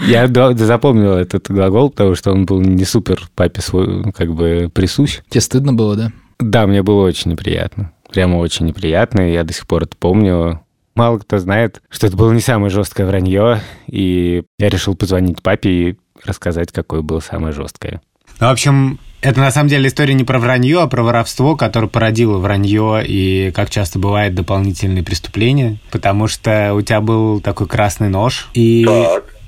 Я 0.00 0.28
запомнил 0.28 1.12
этот 1.12 1.50
глагол, 1.50 1.90
потому 1.90 2.14
что 2.14 2.32
он 2.32 2.46
был 2.46 2.60
не 2.60 2.84
супер 2.84 3.28
папе 3.34 3.60
свой, 3.60 4.12
как 4.12 4.34
бы 4.34 4.70
присущ. 4.72 5.20
Тебе 5.28 5.40
стыдно 5.40 5.72
было, 5.72 5.96
да? 5.96 6.12
Да, 6.38 6.66
мне 6.66 6.82
было 6.82 7.02
очень 7.02 7.30
неприятно. 7.30 7.92
Прямо 8.10 8.36
очень 8.36 8.66
неприятно, 8.66 9.28
и 9.28 9.32
я 9.32 9.44
до 9.44 9.52
сих 9.52 9.66
пор 9.66 9.84
это 9.84 9.96
помню. 9.96 10.60
Мало 10.94 11.18
кто 11.18 11.38
знает, 11.38 11.82
что 11.88 12.06
это 12.06 12.16
было 12.16 12.32
не 12.32 12.40
самое 12.40 12.70
жесткое 12.70 13.06
вранье, 13.06 13.60
и 13.86 14.42
я 14.58 14.68
решил 14.68 14.96
позвонить 14.96 15.42
папе 15.42 15.70
и 15.70 15.98
рассказать, 16.24 16.72
какое 16.72 17.02
было 17.02 17.20
самое 17.20 17.52
жесткое. 17.52 18.00
Ну, 18.40 18.46
в 18.46 18.50
общем, 18.50 18.98
это 19.20 19.40
на 19.40 19.50
самом 19.50 19.68
деле 19.68 19.88
история 19.88 20.14
не 20.14 20.24
про 20.24 20.38
вранье, 20.38 20.80
а 20.80 20.86
про 20.86 21.02
воровство, 21.02 21.56
которое 21.56 21.88
породило 21.88 22.38
вранье 22.38 23.04
и, 23.06 23.52
как 23.54 23.68
часто 23.68 23.98
бывает, 23.98 24.34
дополнительные 24.34 25.04
преступления. 25.04 25.78
Потому 25.90 26.26
что 26.26 26.72
у 26.74 26.80
тебя 26.80 27.02
был 27.02 27.40
такой 27.40 27.66
красный 27.66 28.08
нож, 28.08 28.48
и, 28.54 28.86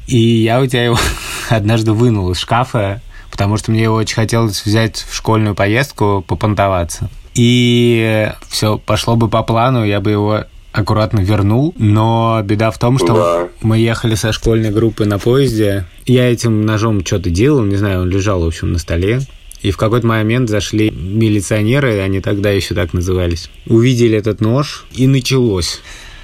и 0.06 0.18
я 0.18 0.60
у 0.60 0.66
тебя 0.66 0.84
его 0.84 0.98
однажды 1.48 1.92
вынул 1.92 2.30
из 2.32 2.38
шкафа, 2.38 3.00
потому 3.30 3.56
что 3.56 3.70
мне 3.70 3.84
его 3.84 3.94
очень 3.94 4.16
хотелось 4.16 4.64
взять 4.64 5.06
в 5.08 5.14
школьную 5.14 5.54
поездку, 5.54 6.22
попонтоваться. 6.26 7.08
И 7.34 8.30
все 8.50 8.76
пошло 8.76 9.16
бы 9.16 9.28
по 9.28 9.42
плану, 9.42 9.84
я 9.86 10.00
бы 10.00 10.10
его 10.10 10.44
аккуратно 10.72 11.20
вернул, 11.20 11.74
но 11.76 12.40
беда 12.44 12.70
в 12.70 12.78
том, 12.78 12.98
что 12.98 13.50
мы 13.60 13.78
ехали 13.78 14.14
со 14.14 14.32
школьной 14.32 14.70
группы 14.70 15.04
на 15.04 15.18
поезде, 15.18 15.84
я 16.06 16.30
этим 16.30 16.64
ножом 16.64 17.04
что-то 17.04 17.30
делал, 17.30 17.62
не 17.62 17.76
знаю, 17.76 18.02
он 18.02 18.08
лежал, 18.08 18.42
в 18.42 18.46
общем, 18.46 18.72
на 18.72 18.78
столе, 18.78 19.20
и 19.60 19.70
в 19.70 19.76
какой-то 19.76 20.06
момент 20.06 20.48
зашли 20.48 20.90
милиционеры, 20.90 22.00
они 22.00 22.20
тогда 22.20 22.50
еще 22.50 22.74
так 22.74 22.92
назывались, 22.94 23.50
увидели 23.66 24.16
этот 24.16 24.40
нож, 24.40 24.86
и 24.92 25.06
началось. 25.06 25.80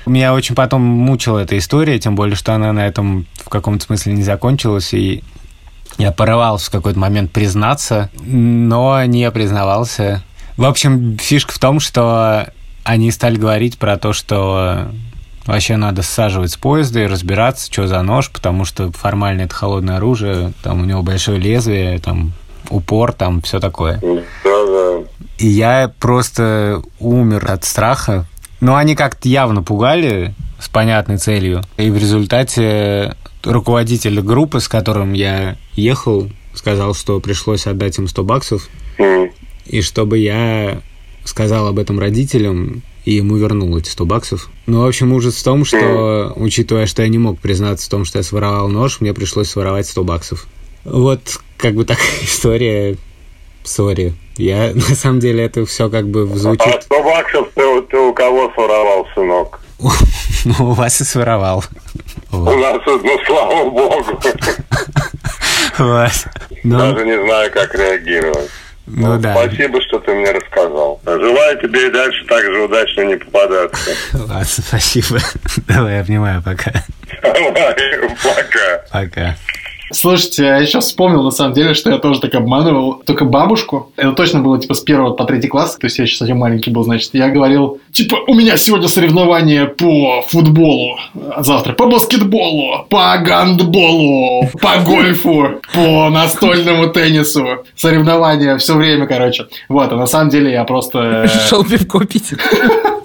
Меня 0.06 0.34
очень 0.34 0.54
потом 0.54 0.80
мучила 0.80 1.40
эта 1.40 1.56
история, 1.58 1.98
тем 1.98 2.16
более, 2.16 2.34
что 2.34 2.54
она 2.54 2.72
на 2.72 2.86
этом 2.86 3.26
в 3.34 3.50
каком-то 3.50 3.84
смысле 3.84 4.14
не 4.14 4.22
закончилась, 4.22 4.94
и 4.94 5.22
я 5.98 6.12
порывался 6.12 6.68
в 6.68 6.70
какой-то 6.70 6.98
момент 6.98 7.30
признаться, 7.30 8.10
но 8.24 9.04
не 9.04 9.30
признавался. 9.30 10.24
В 10.56 10.64
общем, 10.64 11.18
фишка 11.18 11.52
в 11.52 11.58
том, 11.58 11.78
что 11.78 12.52
они 12.88 13.10
стали 13.10 13.36
говорить 13.36 13.76
про 13.76 13.98
то, 13.98 14.14
что 14.14 14.88
вообще 15.44 15.76
надо 15.76 16.00
саживать 16.00 16.52
с 16.52 16.56
поезда 16.56 17.02
и 17.02 17.06
разбираться, 17.06 17.70
что 17.70 17.86
за 17.86 18.00
нож, 18.00 18.30
потому 18.30 18.64
что 18.64 18.90
формально 18.92 19.42
это 19.42 19.54
холодное 19.54 19.98
оружие, 19.98 20.54
там 20.62 20.80
у 20.80 20.84
него 20.86 21.02
большое 21.02 21.38
лезвие, 21.38 21.98
там 21.98 22.32
упор, 22.70 23.12
там 23.12 23.42
все 23.42 23.60
такое. 23.60 24.00
И 25.36 25.46
я 25.46 25.92
просто 26.00 26.82
умер 26.98 27.50
от 27.50 27.64
страха. 27.64 28.24
Но 28.60 28.74
они 28.74 28.96
как-то 28.96 29.28
явно 29.28 29.62
пугали 29.62 30.34
с 30.58 30.70
понятной 30.70 31.18
целью. 31.18 31.60
И 31.76 31.90
в 31.90 31.98
результате 31.98 33.16
руководитель 33.44 34.22
группы, 34.22 34.60
с 34.60 34.66
которым 34.66 35.12
я 35.12 35.56
ехал, 35.74 36.30
сказал, 36.54 36.94
что 36.94 37.20
пришлось 37.20 37.66
отдать 37.66 37.98
им 37.98 38.08
100 38.08 38.24
баксов. 38.24 38.66
И 39.66 39.82
чтобы 39.82 40.16
я 40.16 40.80
сказал 41.28 41.68
об 41.68 41.78
этом 41.78 41.98
родителям, 41.98 42.82
и 43.04 43.14
ему 43.14 43.36
вернул 43.36 43.76
эти 43.76 43.88
100 43.88 44.04
баксов. 44.06 44.50
Ну, 44.66 44.82
в 44.82 44.86
общем, 44.86 45.12
ужас 45.12 45.36
в 45.36 45.44
том, 45.44 45.64
что, 45.64 46.32
учитывая, 46.36 46.86
что 46.86 47.02
я 47.02 47.08
не 47.08 47.18
мог 47.18 47.38
признаться 47.38 47.86
в 47.86 47.90
том, 47.90 48.04
что 48.04 48.18
я 48.18 48.22
своровал 48.22 48.68
нож, 48.68 49.00
мне 49.00 49.12
пришлось 49.12 49.48
своровать 49.48 49.86
100 49.86 50.04
баксов. 50.04 50.46
Вот 50.84 51.20
как 51.56 51.74
бы 51.74 51.84
такая 51.84 52.06
история. 52.22 52.96
Сори. 53.64 54.14
Я, 54.36 54.72
на 54.74 54.94
самом 54.94 55.20
деле, 55.20 55.44
это 55.44 55.66
все 55.66 55.90
как 55.90 56.08
бы 56.08 56.22
А 56.22 56.36
звучит... 56.36 56.82
100 56.82 57.02
баксов 57.02 57.48
ты, 57.54 57.82
ты 57.82 57.98
у 57.98 58.14
кого 58.14 58.50
своровал, 58.54 59.06
сынок? 59.14 59.60
Ну, 60.44 60.70
у 60.70 60.72
вас 60.72 61.00
и 61.00 61.04
своровал. 61.04 61.64
У 62.32 62.36
нас, 62.36 62.80
ну, 62.86 63.18
слава 63.26 63.70
богу. 63.70 64.04
Вот. 65.78 66.10
Ну, 66.64 66.78
Даже 66.78 67.04
не 67.04 67.24
знаю, 67.24 67.52
как 67.52 67.74
реагировать. 67.74 68.50
Ну 68.90 69.18
да. 69.18 69.34
Спасибо, 69.34 69.80
что 69.82 69.98
ты 70.00 70.12
мне 70.12 70.30
рассказал. 70.30 71.00
Желаю 71.04 71.58
тебе 71.58 71.88
и 71.88 71.90
дальше 71.90 72.24
так 72.26 72.44
же 72.44 72.62
удачно 72.62 73.02
не 73.02 73.16
попадаться. 73.16 73.90
Ладно, 74.14 74.44
спасибо. 74.44 75.18
Давай, 75.68 76.00
обнимаю, 76.00 76.42
пока. 76.42 76.72
Давай, 77.22 77.74
пока. 78.22 78.82
Пока. 78.92 79.36
Слушайте, 79.90 80.44
я 80.44 80.66
сейчас 80.66 80.86
вспомнил, 80.86 81.22
на 81.22 81.30
самом 81.30 81.54
деле, 81.54 81.74
что 81.74 81.90
я 81.90 81.98
тоже 81.98 82.20
так 82.20 82.34
обманывал. 82.34 83.02
Только 83.04 83.24
бабушку. 83.24 83.92
Это 83.96 84.12
точно 84.12 84.40
было, 84.40 84.58
типа, 84.58 84.74
с 84.74 84.80
первого 84.80 85.14
по 85.14 85.24
третий 85.24 85.48
класс. 85.48 85.76
То 85.76 85.86
есть 85.86 85.98
я 85.98 86.04
еще 86.04 86.16
совсем 86.16 86.38
маленький 86.38 86.70
был, 86.70 86.84
значит. 86.84 87.10
Я 87.14 87.28
говорил, 87.28 87.80
типа, 87.92 88.16
у 88.26 88.34
меня 88.34 88.56
сегодня 88.56 88.88
соревнование 88.88 89.66
по 89.66 90.22
футболу. 90.28 90.98
А 91.30 91.42
завтра 91.42 91.72
по 91.72 91.86
баскетболу, 91.86 92.86
по 92.88 93.16
гандболу, 93.18 94.48
по 94.60 94.78
гольфу, 94.84 95.60
по 95.74 96.10
настольному 96.10 96.88
теннису. 96.88 97.64
Соревнования 97.74 98.56
все 98.58 98.74
время, 98.74 99.06
короче. 99.06 99.46
Вот, 99.68 99.92
а 99.92 99.96
на 99.96 100.06
самом 100.06 100.30
деле 100.30 100.52
я 100.52 100.64
просто... 100.64 101.28
Шел 101.48 101.64
пивко 101.64 102.04
пить. 102.04 102.32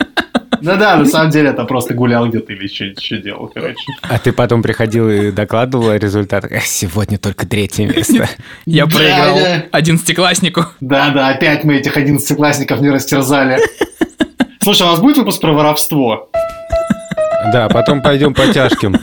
Да-да, 0.64 0.96
на 0.96 1.06
самом 1.06 1.30
деле 1.30 1.50
это 1.50 1.66
просто 1.66 1.94
гулял 1.94 2.28
где-то 2.30 2.54
или 2.54 2.68
что 2.68 3.18
делал, 3.18 3.52
короче. 3.54 3.76
А 4.02 4.18
ты 4.18 4.32
потом 4.32 4.64
приходил 4.64 5.10
и 5.10 5.30
докладывал? 5.32 5.90
«Эх, 5.92 6.66
Сегодня 6.66 7.18
только 7.18 7.46
третье 7.46 7.86
место. 7.86 8.30
Я 8.66 8.86
Да, 8.86 8.96
проиграл 8.98 9.36
да. 9.36 9.64
одиннадцатикласснику. 9.72 10.66
Да-да, 10.80 11.28
опять 11.30 11.66
мы 11.66 11.76
этих 11.76 11.98
одиннадцатиклассников 11.98 12.80
не 12.80 12.90
растерзали. 12.90 13.60
Слушай, 14.62 14.84
у 14.84 14.92
нас 14.92 15.00
будет 15.02 15.18
выпуск 15.18 15.42
про 15.42 15.52
воровство? 15.52 16.30
Да, 17.52 17.68
потом 17.68 18.02
пойдем 18.02 18.34
по 18.34 18.48
тяжким. 18.48 18.96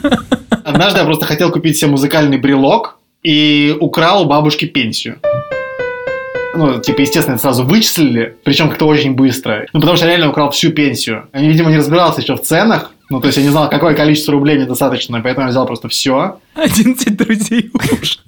Однажды 0.63 0.99
я 0.99 1.05
просто 1.05 1.25
хотел 1.25 1.51
купить 1.51 1.77
себе 1.77 1.91
музыкальный 1.91 2.37
брелок 2.39 2.97
и 3.21 3.77
украл 3.79 4.23
у 4.23 4.25
бабушки 4.25 4.65
пенсию. 4.65 5.19
Ну, 6.53 6.79
типа, 6.79 7.01
естественно, 7.01 7.35
это 7.35 7.43
сразу 7.43 7.63
вычислили, 7.63 8.35
причем 8.43 8.69
как-то 8.69 8.85
очень 8.85 9.13
быстро. 9.13 9.65
Ну, 9.73 9.79
потому 9.79 9.97
что 9.97 10.07
реально 10.07 10.29
украл 10.29 10.51
всю 10.51 10.71
пенсию. 10.71 11.27
Я, 11.33 11.41
видимо, 11.41 11.69
не 11.69 11.77
разбирался 11.77 12.21
еще 12.21 12.35
в 12.35 12.41
ценах. 12.41 12.91
Ну, 13.09 13.19
то 13.19 13.27
есть 13.27 13.37
я 13.37 13.43
не 13.43 13.49
знал, 13.49 13.69
какое 13.69 13.93
количество 13.93 14.33
рублей 14.33 14.57
недостаточно, 14.57 15.19
поэтому 15.21 15.45
я 15.45 15.51
взял 15.51 15.65
просто 15.65 15.89
все. 15.89 16.39
11 16.55 17.17
друзей 17.17 17.71
уж. 18.01 18.19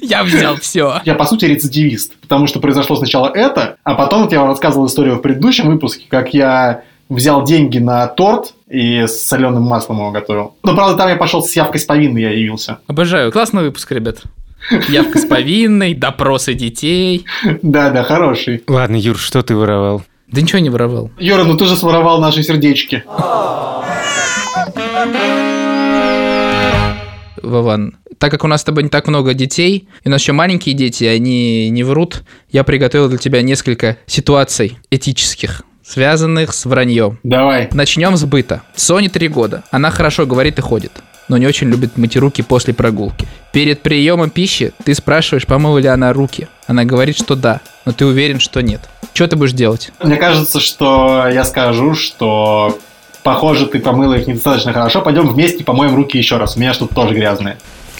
Я 0.00 0.22
взял 0.22 0.56
все. 0.56 1.00
Я, 1.04 1.14
по 1.14 1.24
сути, 1.24 1.46
рецидивист, 1.46 2.14
потому 2.20 2.46
что 2.46 2.60
произошло 2.60 2.96
сначала 2.96 3.28
это, 3.28 3.76
а 3.84 3.94
потом, 3.94 4.22
вот 4.22 4.32
я 4.32 4.40
вам 4.40 4.48
рассказывал 4.48 4.86
историю 4.86 5.16
в 5.16 5.22
предыдущем 5.22 5.66
выпуске, 5.66 6.04
как 6.08 6.34
я 6.34 6.82
взял 7.08 7.44
деньги 7.44 7.78
на 7.78 8.06
торт 8.06 8.54
и 8.68 9.06
с 9.06 9.22
соленым 9.26 9.64
маслом 9.64 9.98
его 9.98 10.10
готовил. 10.10 10.54
Но, 10.62 10.74
правда, 10.74 10.96
там 10.96 11.08
я 11.08 11.16
пошел 11.16 11.42
с 11.42 11.54
явкой 11.54 11.80
с 11.80 11.84
повинной, 11.84 12.22
я 12.22 12.30
явился. 12.30 12.78
Обожаю. 12.86 13.32
Классный 13.32 13.62
выпуск, 13.62 13.90
ребят. 13.92 14.22
Явка 14.88 15.18
с 15.18 15.26
повинной, 15.26 15.94
допросы 15.94 16.54
детей. 16.54 17.24
Да-да, 17.62 18.02
хороший. 18.02 18.62
Ладно, 18.66 18.96
Юр, 18.96 19.18
что 19.18 19.42
ты 19.42 19.54
воровал? 19.54 20.02
Да 20.28 20.40
ничего 20.40 20.60
не 20.60 20.70
воровал. 20.70 21.10
Юра, 21.18 21.44
ну 21.44 21.56
ты 21.56 21.66
же 21.66 21.76
своровал 21.76 22.20
наши 22.20 22.42
сердечки. 22.42 23.04
Вован, 27.42 27.96
так 28.18 28.30
как 28.30 28.44
у 28.44 28.46
нас 28.46 28.60
с 28.60 28.64
тобой 28.64 28.84
не 28.84 28.88
так 28.88 29.08
много 29.08 29.34
детей, 29.34 29.88
и 30.04 30.08
у 30.08 30.10
нас 30.10 30.22
еще 30.22 30.32
маленькие 30.32 30.74
дети, 30.74 31.04
они 31.04 31.68
не 31.70 31.82
врут, 31.82 32.22
я 32.50 32.62
приготовил 32.64 33.08
для 33.08 33.18
тебя 33.18 33.42
несколько 33.42 33.98
ситуаций 34.06 34.78
этических, 34.90 35.62
связанных 35.84 36.54
с 36.54 36.64
враньем. 36.64 37.18
Давай. 37.24 37.68
Начнем 37.72 38.16
с 38.16 38.24
быта. 38.24 38.62
Соне 38.76 39.08
три 39.08 39.28
года. 39.28 39.64
Она 39.70 39.90
хорошо 39.90 40.24
говорит 40.24 40.58
и 40.58 40.62
ходит, 40.62 40.92
но 41.28 41.36
не 41.36 41.46
очень 41.46 41.68
любит 41.68 41.96
мыть 41.96 42.16
руки 42.16 42.42
после 42.42 42.74
прогулки. 42.74 43.26
Перед 43.52 43.82
приемом 43.82 44.30
пищи 44.30 44.72
ты 44.84 44.94
спрашиваешь, 44.94 45.46
помыла 45.46 45.78
ли 45.78 45.88
она 45.88 46.12
руки. 46.12 46.48
Она 46.66 46.84
говорит, 46.84 47.16
что 47.16 47.36
да, 47.36 47.60
но 47.84 47.92
ты 47.92 48.06
уверен, 48.06 48.40
что 48.40 48.60
нет. 48.60 48.80
Что 49.14 49.28
ты 49.28 49.36
будешь 49.36 49.52
делать? 49.52 49.92
Мне 50.02 50.16
кажется, 50.16 50.60
что 50.60 51.28
я 51.28 51.44
скажу, 51.44 51.94
что 51.94 52.78
похоже, 53.22 53.66
ты 53.66 53.78
помыла 53.78 54.14
их 54.14 54.26
недостаточно 54.26 54.72
хорошо. 54.72 55.02
Пойдем 55.02 55.28
вместе 55.28 55.64
помоем 55.64 55.94
руки 55.94 56.18
еще 56.18 56.38
раз. 56.38 56.56
У 56.56 56.60
меня 56.60 56.72
что-то 56.74 56.94
тоже 56.94 57.14
грязные. 57.14 57.58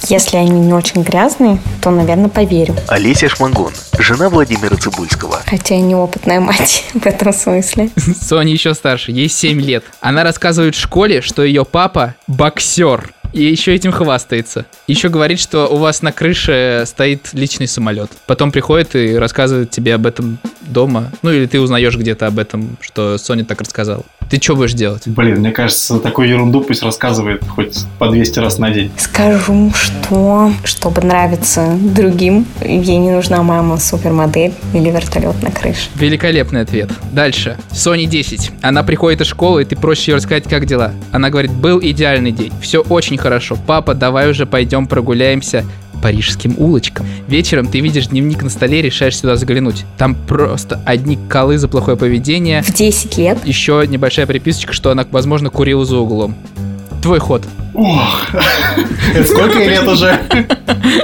Если 0.09 0.37
они 0.37 0.61
не 0.61 0.73
очень 0.73 1.03
грязные, 1.03 1.59
то, 1.81 1.91
наверное, 1.91 2.29
поверю. 2.29 2.75
Олеся 2.89 3.29
Шмангун, 3.29 3.73
жена 3.99 4.29
Владимира 4.29 4.77
Цибульского. 4.77 5.41
Хотя 5.47 5.77
я 5.77 5.81
неопытная 5.81 6.41
мать 6.41 6.85
в 6.95 7.07
этом 7.07 7.33
смысле. 7.33 7.91
Соня 8.21 8.53
еще 8.53 8.75
старше, 8.75 9.13
ей 9.13 9.29
7 9.29 9.61
лет. 9.61 9.85
Она 10.01 10.25
рассказывает 10.25 10.75
в 10.75 10.81
школе, 10.81 11.21
что 11.21 11.43
ее 11.45 11.65
папа 11.65 12.15
боксер. 12.27 13.13
И 13.33 13.45
еще 13.45 13.75
этим 13.75 13.93
хвастается. 13.93 14.67
Еще 14.87 15.09
говорит, 15.09 15.41
что 15.41 15.67
у 15.67 15.77
вас 15.77 16.03
на 16.03 16.13
крыше 16.13 16.85
стоит 16.87 17.31
личный 17.33 17.67
самолет. 17.67 18.11
Потом 18.27 18.53
приходит 18.53 18.95
и 18.95 19.15
рассказывает 19.17 19.71
тебе 19.71 19.95
об 19.95 20.07
этом 20.07 20.39
дома. 20.61 21.11
Ну 21.23 21.31
или 21.31 21.47
ты 21.47 21.59
узнаешь 21.59 21.97
где-то 21.97 22.27
об 22.27 22.39
этом, 22.39 22.77
что 22.81 23.17
Соня 23.17 23.45
так 23.47 23.61
рассказала. 23.63 24.05
Ты 24.33 24.41
что 24.41 24.57
будешь 24.57 24.73
делать? 24.73 25.03
Блин, 25.05 25.41
мне 25.41 25.51
кажется, 25.51 25.99
такую 25.99 26.27
ерунду 26.27 26.63
пусть 26.63 26.83
рассказывает 26.83 27.47
хоть 27.47 27.85
по 27.99 28.09
200 28.09 28.39
раз 28.39 28.57
на 28.57 28.71
день. 28.71 28.91
Скажу, 28.97 29.71
что, 29.75 30.51
чтобы 30.65 31.03
нравиться 31.03 31.77
другим, 31.79 32.47
ей 32.65 32.97
не 32.97 33.11
нужна 33.11 33.43
мама 33.43 33.77
супермодель 33.77 34.55
или 34.73 34.89
вертолет 34.89 35.43
на 35.43 35.51
крыше. 35.51 35.91
Великолепный 35.97 36.63
ответ. 36.63 36.91
Дальше. 37.13 37.59
Соне 37.73 38.07
10. 38.07 38.53
Она 38.63 38.83
приходит 38.83 39.21
из 39.21 39.27
школы, 39.27 39.63
и 39.63 39.65
ты 39.67 39.77
просишь 39.77 40.09
ее 40.09 40.15
рассказать, 40.15 40.45
как 40.45 40.65
дела. 40.65 40.95
Она 41.11 41.29
говорит, 41.29 41.53
был 41.53 41.79
идеальный 41.83 42.33
день. 42.33 42.55
Все 42.63 42.81
очень 42.81 43.19
хорошо. 43.19 43.59
Папа, 43.67 43.93
давай 43.93 44.31
уже 44.31 44.47
пойдем 44.47 44.87
прогуляемся 44.87 45.67
парижским 46.03 46.57
улочкам. 46.59 47.07
Вечером 47.29 47.69
ты 47.69 47.81
видишь 47.81 48.09
дневник 48.09 48.43
на 48.43 48.51
столе, 48.51 48.83
решаешь 48.83 49.17
сюда 49.17 49.37
заглянуть. 49.37 49.85
Там 49.97 50.15
просто 50.15 50.81
одни 50.85 51.19
колы 51.29 51.57
за 51.59 51.69
плохое 51.69 51.97
поведение. 51.97 52.63
В 52.63 52.75
10 52.75 53.17
лет 53.17 53.39
Еще 53.45 53.85
небольшая 53.89 54.27
приписочка, 54.27 54.73
что 54.73 54.91
она, 54.91 55.07
возможно, 55.11 55.49
курила 55.51 55.85
за 55.85 55.99
углом. 55.99 56.35
Твой 57.03 57.19
ход. 57.19 57.43
Ох, 57.75 58.29
это 59.15 59.29
сколько 59.29 59.59
ей 59.59 59.71
лет 59.71 59.89
уже? 59.89 60.21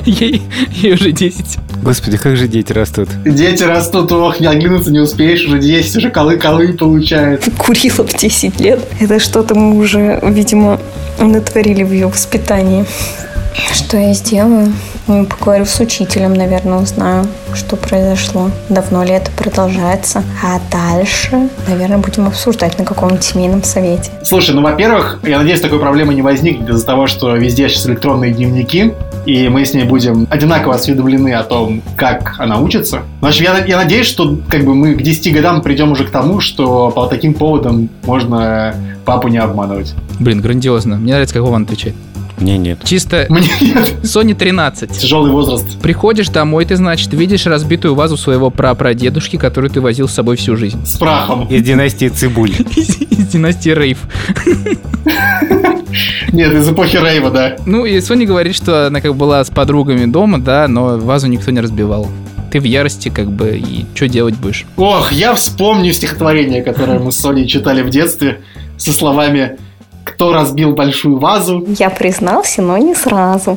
Ей, 0.05 0.43
ей 0.71 0.95
уже 0.95 1.13
10. 1.13 1.59
Господи, 1.83 2.17
как 2.19 2.37
же 2.37 2.47
дети 2.47 2.73
растут. 2.73 3.09
Дети 3.25 3.63
растут, 3.63 4.13
ох, 4.13 4.39
не 4.39 4.47
оглянуться 4.47 4.93
не 4.93 4.99
успеешь, 4.99 5.45
уже 5.47 5.59
10, 5.59 5.97
уже 5.97 6.11
колы-колы 6.11 6.75
получает. 6.75 7.49
курила 7.57 8.07
в 8.07 8.15
10 8.15 8.61
лет. 8.61 8.81
Это 9.01 9.19
что-то 9.19 9.55
мы 9.55 9.77
уже, 9.79 10.21
видимо, 10.23 10.81
натворили 11.19 11.83
в 11.85 11.93
ее 11.93 12.09
воспитании. 12.09 12.85
Что 13.55 13.97
я 13.97 14.13
сделаю? 14.13 14.73
Ну, 15.07 15.25
поговорю 15.25 15.65
с 15.65 15.81
учителем, 15.81 16.35
наверное, 16.35 16.79
узнаю, 16.79 17.27
что 17.55 17.77
произошло. 17.77 18.51
Давно 18.69 19.03
ли 19.03 19.13
это 19.13 19.31
продолжается. 19.31 20.23
А 20.45 20.61
дальше, 20.71 21.49
наверное, 21.67 21.99
будем 21.99 22.27
обсуждать 22.27 22.79
на 22.79 22.85
каком-нибудь 22.85 23.25
семейном 23.25 23.63
совете. 23.63 24.11
Слушай, 24.23 24.55
ну, 24.55 24.63
во-первых, 24.63 25.21
я 25.27 25.39
надеюсь, 25.39 25.61
такой 25.61 25.81
проблемы 25.81 26.15
не 26.15 26.23
возникнет 26.23 26.69
из-за 26.69 26.85
того, 26.85 27.07
что 27.07 27.35
везде 27.37 27.69
сейчас 27.69 27.87
электронные 27.87 28.33
дневники, 28.33 28.93
и 29.25 29.49
мы 29.49 29.65
с 29.65 29.73
ней 29.73 29.85
будем 29.85 30.27
одинаково 30.31 30.75
осведомлены 30.75 31.35
о 31.35 31.43
том, 31.43 31.83
как 31.97 32.35
она 32.39 32.59
учится. 32.59 33.03
В 33.21 33.27
общем, 33.27 33.45
я, 33.45 33.65
я 33.65 33.77
надеюсь, 33.77 34.07
что 34.07 34.39
как 34.49 34.65
бы 34.65 34.75
мы 34.75 34.95
к 34.95 35.03
10 35.03 35.33
годам 35.33 35.63
придем 35.63 35.93
уже 35.93 36.05
к 36.05 36.11
тому, 36.11 36.41
что 36.41 36.91
по 36.91 37.07
таким 37.07 37.35
поводам 37.35 37.89
можно 38.05 38.75
папу 39.05 39.29
не 39.29 39.39
обманывать. 39.39 39.95
Блин, 40.19 40.41
грандиозно. 40.41 40.97
Мне 40.97 41.13
нравится, 41.13 41.35
как 41.35 41.43
Вован 41.43 41.63
отвечает. 41.63 41.95
Мне 42.41 42.59
нет. 42.59 42.81
Чисто 42.85 43.27
Мне 43.29 43.49
нет. 43.61 43.97
Соне 44.05 44.35
13. 44.35 44.91
Тяжелый 44.91 45.33
возраст. 45.33 45.81
Приходишь 45.81 46.29
домой, 46.29 46.65
ты, 46.65 46.77
значит, 46.77 47.13
видишь 47.13 47.47
разбитую 47.47 47.95
вазу 47.95 48.17
своего 48.17 48.51
прапрадедушки, 48.51 49.37
которую 49.37 49.71
ты 49.71 49.81
возил 49.81 50.09
с 50.09 50.13
собой 50.13 50.37
всю 50.37 50.57
жизнь. 50.57 50.85
С 50.85 50.97
прахом. 50.97 51.47
Из 51.49 51.63
династии 51.63 52.09
Цибуль. 52.09 52.51
Из 52.77 53.09
из 53.29 53.33
династии 53.33 53.71
Рейв. 53.71 53.99
Нет, 56.33 56.53
из 56.53 56.69
эпохи 56.69 56.97
Рейва, 56.97 57.31
да. 57.31 57.57
Ну, 57.67 57.85
и 57.85 58.01
Соня 58.01 58.27
говорит, 58.27 58.55
что 58.55 58.87
она 58.87 59.01
как 59.01 59.13
бы 59.13 59.19
была 59.19 59.45
с 59.45 59.51
подругами 59.51 60.11
дома, 60.11 60.41
да, 60.41 60.69
но 60.69 60.99
вазу 60.99 61.27
никто 61.27 61.51
не 61.51 61.61
разбивал. 61.61 62.09
Ты 62.51 62.61
в 62.61 62.65
ярости, 62.65 63.11
как 63.11 63.31
бы, 63.31 63.59
и 63.59 63.85
что 63.95 64.09
делать 64.09 64.37
будешь? 64.37 64.65
Ох, 64.77 65.13
я 65.13 65.35
вспомню 65.35 65.93
стихотворение, 65.93 66.63
которое 66.63 66.99
мы 66.99 67.13
с 67.13 67.17
Соней 67.17 67.47
читали 67.47 67.83
в 67.83 67.91
детстве, 67.91 68.41
со 68.79 68.93
словами 68.93 69.59
«Кто 70.19 70.33
разбил 70.33 70.73
большую 70.73 71.17
вазу?» 71.17 71.65
Я 71.79 71.91
признался, 71.91 72.61
но 72.61 72.77
не 72.77 72.97
сразу. 72.97 73.57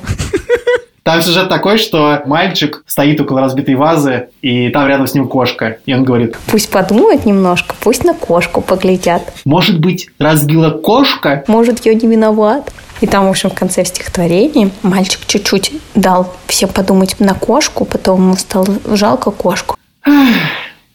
Там 1.02 1.20
сюжет 1.24 1.50
такой, 1.50 1.80
что 1.80 2.22
мальчик 2.28 2.84
стоит 2.86 3.20
около 3.20 3.42
разбитой 3.42 3.74
вазы, 3.74 4.28
и 4.44 4.70
там 4.70 4.88
рядом 4.88 5.08
с 5.08 5.16
ним 5.16 5.28
кошка. 5.28 5.78
И 5.88 5.94
он 5.96 6.04
говорит, 6.04 6.38
Пусть 6.46 6.70
подумают 6.70 7.26
немножко, 7.26 7.74
пусть 7.80 8.04
на 8.04 8.14
кошку 8.14 8.62
поглядят. 8.62 9.24
может 9.44 9.80
быть, 9.80 10.12
разбила 10.20 10.70
кошка? 10.70 11.44
Может, 11.48 11.84
я 11.84 11.96
не 11.96 12.08
виноват. 12.08 12.72
И 13.00 13.08
там, 13.08 13.26
в 13.26 13.32
общем, 13.32 13.50
в 13.50 13.56
конце 13.56 13.84
стихотворения 13.84 14.70
мальчик 14.84 15.22
чуть-чуть 15.26 15.72
дал 15.96 16.32
всем 16.46 16.70
подумать 16.70 17.16
на 17.20 17.34
кошку, 17.34 17.86
потом 17.86 18.22
ему 18.22 18.36
стало 18.36 18.68
жалко 18.86 19.32
кошку. 19.32 19.78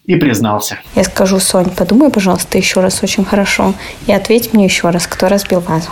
И 0.06 0.14
признался. 0.16 0.78
Я 0.94 1.04
скажу, 1.04 1.40
Сонь, 1.40 1.70
подумай, 1.70 2.10
пожалуйста, 2.10 2.58
еще 2.58 2.80
раз 2.80 3.02
очень 3.02 3.24
хорошо. 3.24 3.74
И 4.06 4.12
ответь 4.12 4.52
мне 4.52 4.64
еще 4.64 4.90
раз, 4.90 5.06
кто 5.06 5.28
разбил 5.28 5.60
вазу. 5.60 5.90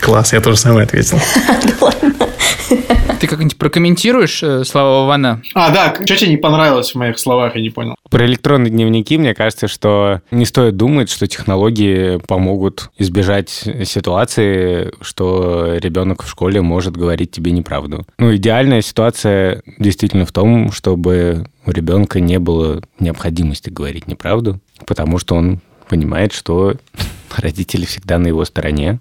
Класс, 0.00 0.32
я 0.32 0.40
тоже 0.40 0.58
самое 0.58 0.84
ответил. 0.84 1.18
Ты 3.20 3.28
как-нибудь 3.28 3.56
прокомментируешь 3.56 4.42
э, 4.42 4.64
слова 4.64 5.02
Вована? 5.02 5.42
А, 5.54 5.70
да, 5.72 5.94
что 5.94 6.16
тебе 6.16 6.30
не 6.30 6.36
понравилось 6.36 6.90
в 6.90 6.96
моих 6.96 7.20
словах, 7.20 7.54
я 7.54 7.62
не 7.62 7.70
понял. 7.70 7.94
Про 8.10 8.26
электронные 8.26 8.70
дневники, 8.70 9.16
мне 9.16 9.32
кажется, 9.32 9.68
что 9.68 10.22
не 10.32 10.44
стоит 10.44 10.76
думать, 10.76 11.08
что 11.08 11.28
технологии 11.28 12.18
помогут 12.26 12.90
избежать 12.98 13.48
ситуации, 13.50 14.92
что 15.02 15.76
ребенок 15.76 16.24
в 16.24 16.28
школе 16.28 16.62
может 16.62 16.96
говорить 16.96 17.30
тебе 17.30 17.52
неправду. 17.52 18.04
Ну, 18.18 18.34
идеальная 18.34 18.82
ситуация 18.82 19.62
действительно 19.78 20.26
в 20.26 20.32
том, 20.32 20.72
чтобы 20.72 21.46
у 21.64 21.70
ребенка 21.70 22.18
не 22.18 22.40
было 22.40 22.82
необходимости 22.98 23.70
говорить 23.70 24.08
неправду, 24.08 24.58
потому 24.84 25.18
что 25.18 25.36
он 25.36 25.60
понимает, 25.88 26.32
что 26.32 26.74
родители 27.36 27.84
всегда 27.84 28.18
на 28.18 28.26
его 28.26 28.44
стороне 28.44 28.98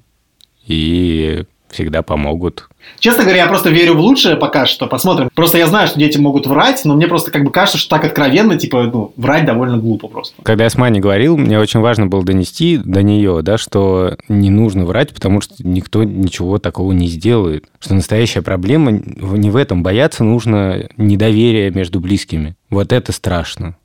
и 0.65 1.43
всегда 1.71 2.02
помогут. 2.02 2.67
Честно 3.00 3.24
говоря, 3.24 3.43
я 3.43 3.47
просто 3.47 3.69
верю 3.69 3.93
в 3.93 4.00
лучшее 4.00 4.36
пока 4.36 4.65
что. 4.65 4.88
Посмотрим. 4.88 5.30
Просто 5.34 5.58
я 5.58 5.67
знаю, 5.67 5.88
что 5.88 6.00
дети 6.00 6.17
могут 6.17 6.47
врать, 6.47 6.82
но 6.84 6.95
мне 6.95 7.08
просто 7.08 7.32
как 7.32 7.43
бы 7.43 7.52
кажется, 7.52 7.78
что 7.78 7.89
так 7.89 8.04
откровенно, 8.04 8.58
типа, 8.58 8.84
ну, 8.84 9.13
врать 9.15 9.45
довольно 9.45 9.78
глупо 9.78 10.08
просто. 10.08 10.41
Когда 10.43 10.65
я 10.65 10.69
с 10.69 10.78
Маней 10.78 11.00
говорил, 11.00 11.38
мне 11.38 11.60
очень 11.60 11.80
важно 11.80 12.08
было 12.08 12.24
донести 12.24 12.78
до 12.78 13.02
нее, 13.04 13.41
да, 13.41 13.58
что 13.58 14.17
не 14.28 14.50
нужно 14.50 14.86
врать, 14.86 15.13
потому 15.13 15.41
что 15.41 15.56
никто 15.60 16.04
ничего 16.04 16.58
такого 16.58 16.91
не 16.91 17.08
сделает. 17.08 17.65
Что 17.80 17.93
настоящая 17.93 18.41
проблема 18.41 18.91
не 18.91 19.50
в 19.50 19.56
этом. 19.56 19.84
Бояться 19.84 20.24
нужно 20.24 20.89
недоверия 20.97 21.71
между 21.71 22.00
близкими. 22.00 22.56
Вот 22.69 22.91
это 22.91 23.12
страшно. 23.12 23.76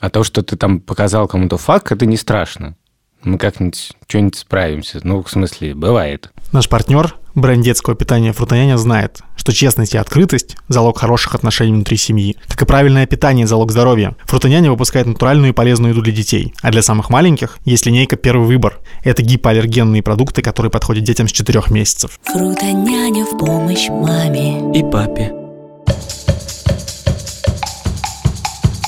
А 0.00 0.10
то, 0.10 0.22
что 0.22 0.42
ты 0.42 0.56
там 0.56 0.80
показал 0.80 1.28
кому-то 1.28 1.56
факт, 1.56 1.90
это 1.90 2.04
не 2.04 2.16
страшно. 2.16 2.76
Мы 3.24 3.38
как-нибудь 3.38 3.92
что-нибудь 4.06 4.36
справимся. 4.36 5.00
Ну, 5.02 5.22
в 5.22 5.30
смысле, 5.30 5.74
бывает. 5.74 6.30
Наш 6.52 6.68
партнер, 6.68 7.16
бренд 7.34 7.64
детского 7.64 7.96
питания 7.96 8.32
Фрутоняня, 8.32 8.76
знает, 8.76 9.20
что 9.36 9.52
честность 9.52 9.94
и 9.94 9.98
открытость– 9.98 10.56
залог 10.68 10.98
хороших 10.98 11.34
отношений 11.34 11.72
внутри 11.72 11.96
семьи. 11.96 12.36
Как 12.48 12.62
и 12.62 12.66
правильное 12.66 13.06
питание– 13.06 13.46
залог 13.48 13.72
здоровья. 13.72 14.14
Фрутоняня 14.24 14.70
выпускает 14.70 15.06
натуральную 15.06 15.50
и 15.50 15.54
полезную 15.54 15.92
еду 15.92 16.02
для 16.02 16.12
детей. 16.12 16.54
А 16.62 16.70
для 16.70 16.82
самых 16.82 17.08
маленьких 17.10 17.58
есть 17.64 17.86
линейка 17.86 18.16
«Первый 18.16 18.46
выбор». 18.46 18.78
Это 19.02 19.22
гипоаллергенные 19.22 20.02
продукты, 20.02 20.42
которые 20.42 20.70
подходят 20.70 21.04
детям 21.04 21.26
с 21.26 21.32
4 21.32 21.62
месяцев. 21.70 22.20
Фрутоняня 22.24 23.24
в 23.24 23.38
помощь 23.38 23.88
маме. 23.88 24.78
И 24.78 24.82
папе. 24.82 25.32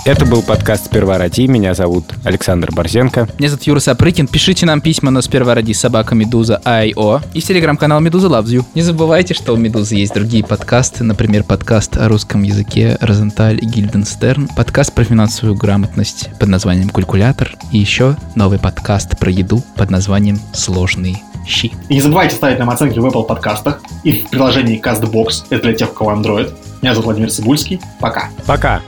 Это 0.07 0.25
был 0.25 0.41
подкаст 0.41 0.85
«Сперва 0.85 1.19
роди». 1.19 1.49
Меня 1.49 1.75
зовут 1.75 2.05
Александр 2.23 2.71
Борзенко. 2.71 3.29
Меня 3.41 3.49
зовут 3.49 3.65
Юра 3.65 3.81
Сапрыкин. 3.81 4.29
Пишите 4.29 4.65
нам 4.65 4.81
письма 4.81 5.11
на 5.11 5.21
сперва 5.21 5.57
ради 5.57 5.73
собака 5.73 6.15
Медуза 6.15 6.63
IO 6.65 7.25
и 7.35 7.41
в 7.41 7.45
телеграм-канал 7.45 7.99
Медуза 7.99 8.29
Loves 8.29 8.45
You. 8.45 8.65
Не 8.77 8.83
забывайте, 8.83 9.35
что 9.35 9.53
у 9.53 9.57
Медузы 9.57 9.97
есть 9.97 10.15
другие 10.15 10.45
подкасты, 10.45 11.03
например, 11.03 11.43
подкаст 11.43 11.97
о 11.97 12.09
русском 12.09 12.45
языке 12.45 12.97
Розенталь 13.01 13.59
и 13.61 13.67
Гильденстерн, 13.67 14.47
подкаст 14.47 14.93
про 14.93 15.03
финансовую 15.03 15.57
грамотность 15.57 16.31
под 16.39 16.51
названием 16.51 16.91
«Калькулятор» 16.91 17.57
и 17.73 17.79
еще 17.79 18.17
новый 18.37 18.61
подкаст 18.61 19.19
про 19.19 19.33
еду 19.33 19.61
под 19.75 19.91
названием 19.91 20.39
«Сложные 20.53 21.17
щи». 21.49 21.73
И 21.89 21.95
не 21.95 22.01
забывайте 22.01 22.37
ставить 22.37 22.61
нам 22.61 22.71
оценки 22.71 23.01
в 23.01 23.07
Apple 23.07 23.27
подкастах 23.27 23.81
и 24.05 24.21
в 24.21 24.31
приложении 24.31 24.81
CastBox. 24.81 25.47
Это 25.51 25.65
для 25.65 25.73
тех, 25.73 25.91
у 25.91 25.95
кого 25.95 26.13
Android. 26.13 26.55
Меня 26.81 26.95
зовут 26.95 27.07
Владимир 27.07 27.33
Цибульский. 27.33 27.81
Пока. 27.99 28.29
Пока. 28.47 28.81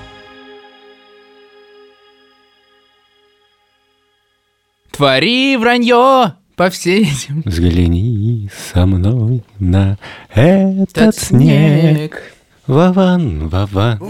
Твори 4.98 5.56
вранье 5.56 6.32
по 6.56 6.70
всей 6.70 7.04
земле. 7.04 7.44
Взгляни 7.44 8.50
со 8.72 8.84
мной 8.84 9.44
на 9.60 9.96
этот 10.34 11.14
снег. 11.14 12.20
Вован, 12.66 13.46
Вован. 13.46 14.00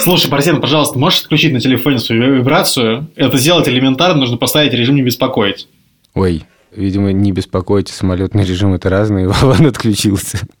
Слушай, 0.00 0.28
Борзен, 0.28 0.60
пожалуйста, 0.60 0.98
можешь 0.98 1.20
отключить 1.20 1.52
на 1.52 1.60
телефоне 1.60 2.00
свою 2.00 2.34
вибрацию? 2.34 3.06
Это 3.14 3.38
сделать 3.38 3.68
элементарно, 3.68 4.18
нужно 4.18 4.36
поставить 4.36 4.72
режим 4.72 4.96
«Не 4.96 5.02
беспокоить». 5.02 5.68
Ой, 6.14 6.42
видимо, 6.74 7.12
не 7.12 7.30
беспокойте, 7.30 7.92
самолетный 7.92 8.44
режим 8.44 8.74
это 8.74 8.90
разные, 8.90 9.28
Вован 9.40 9.66
отключился. 9.66 10.48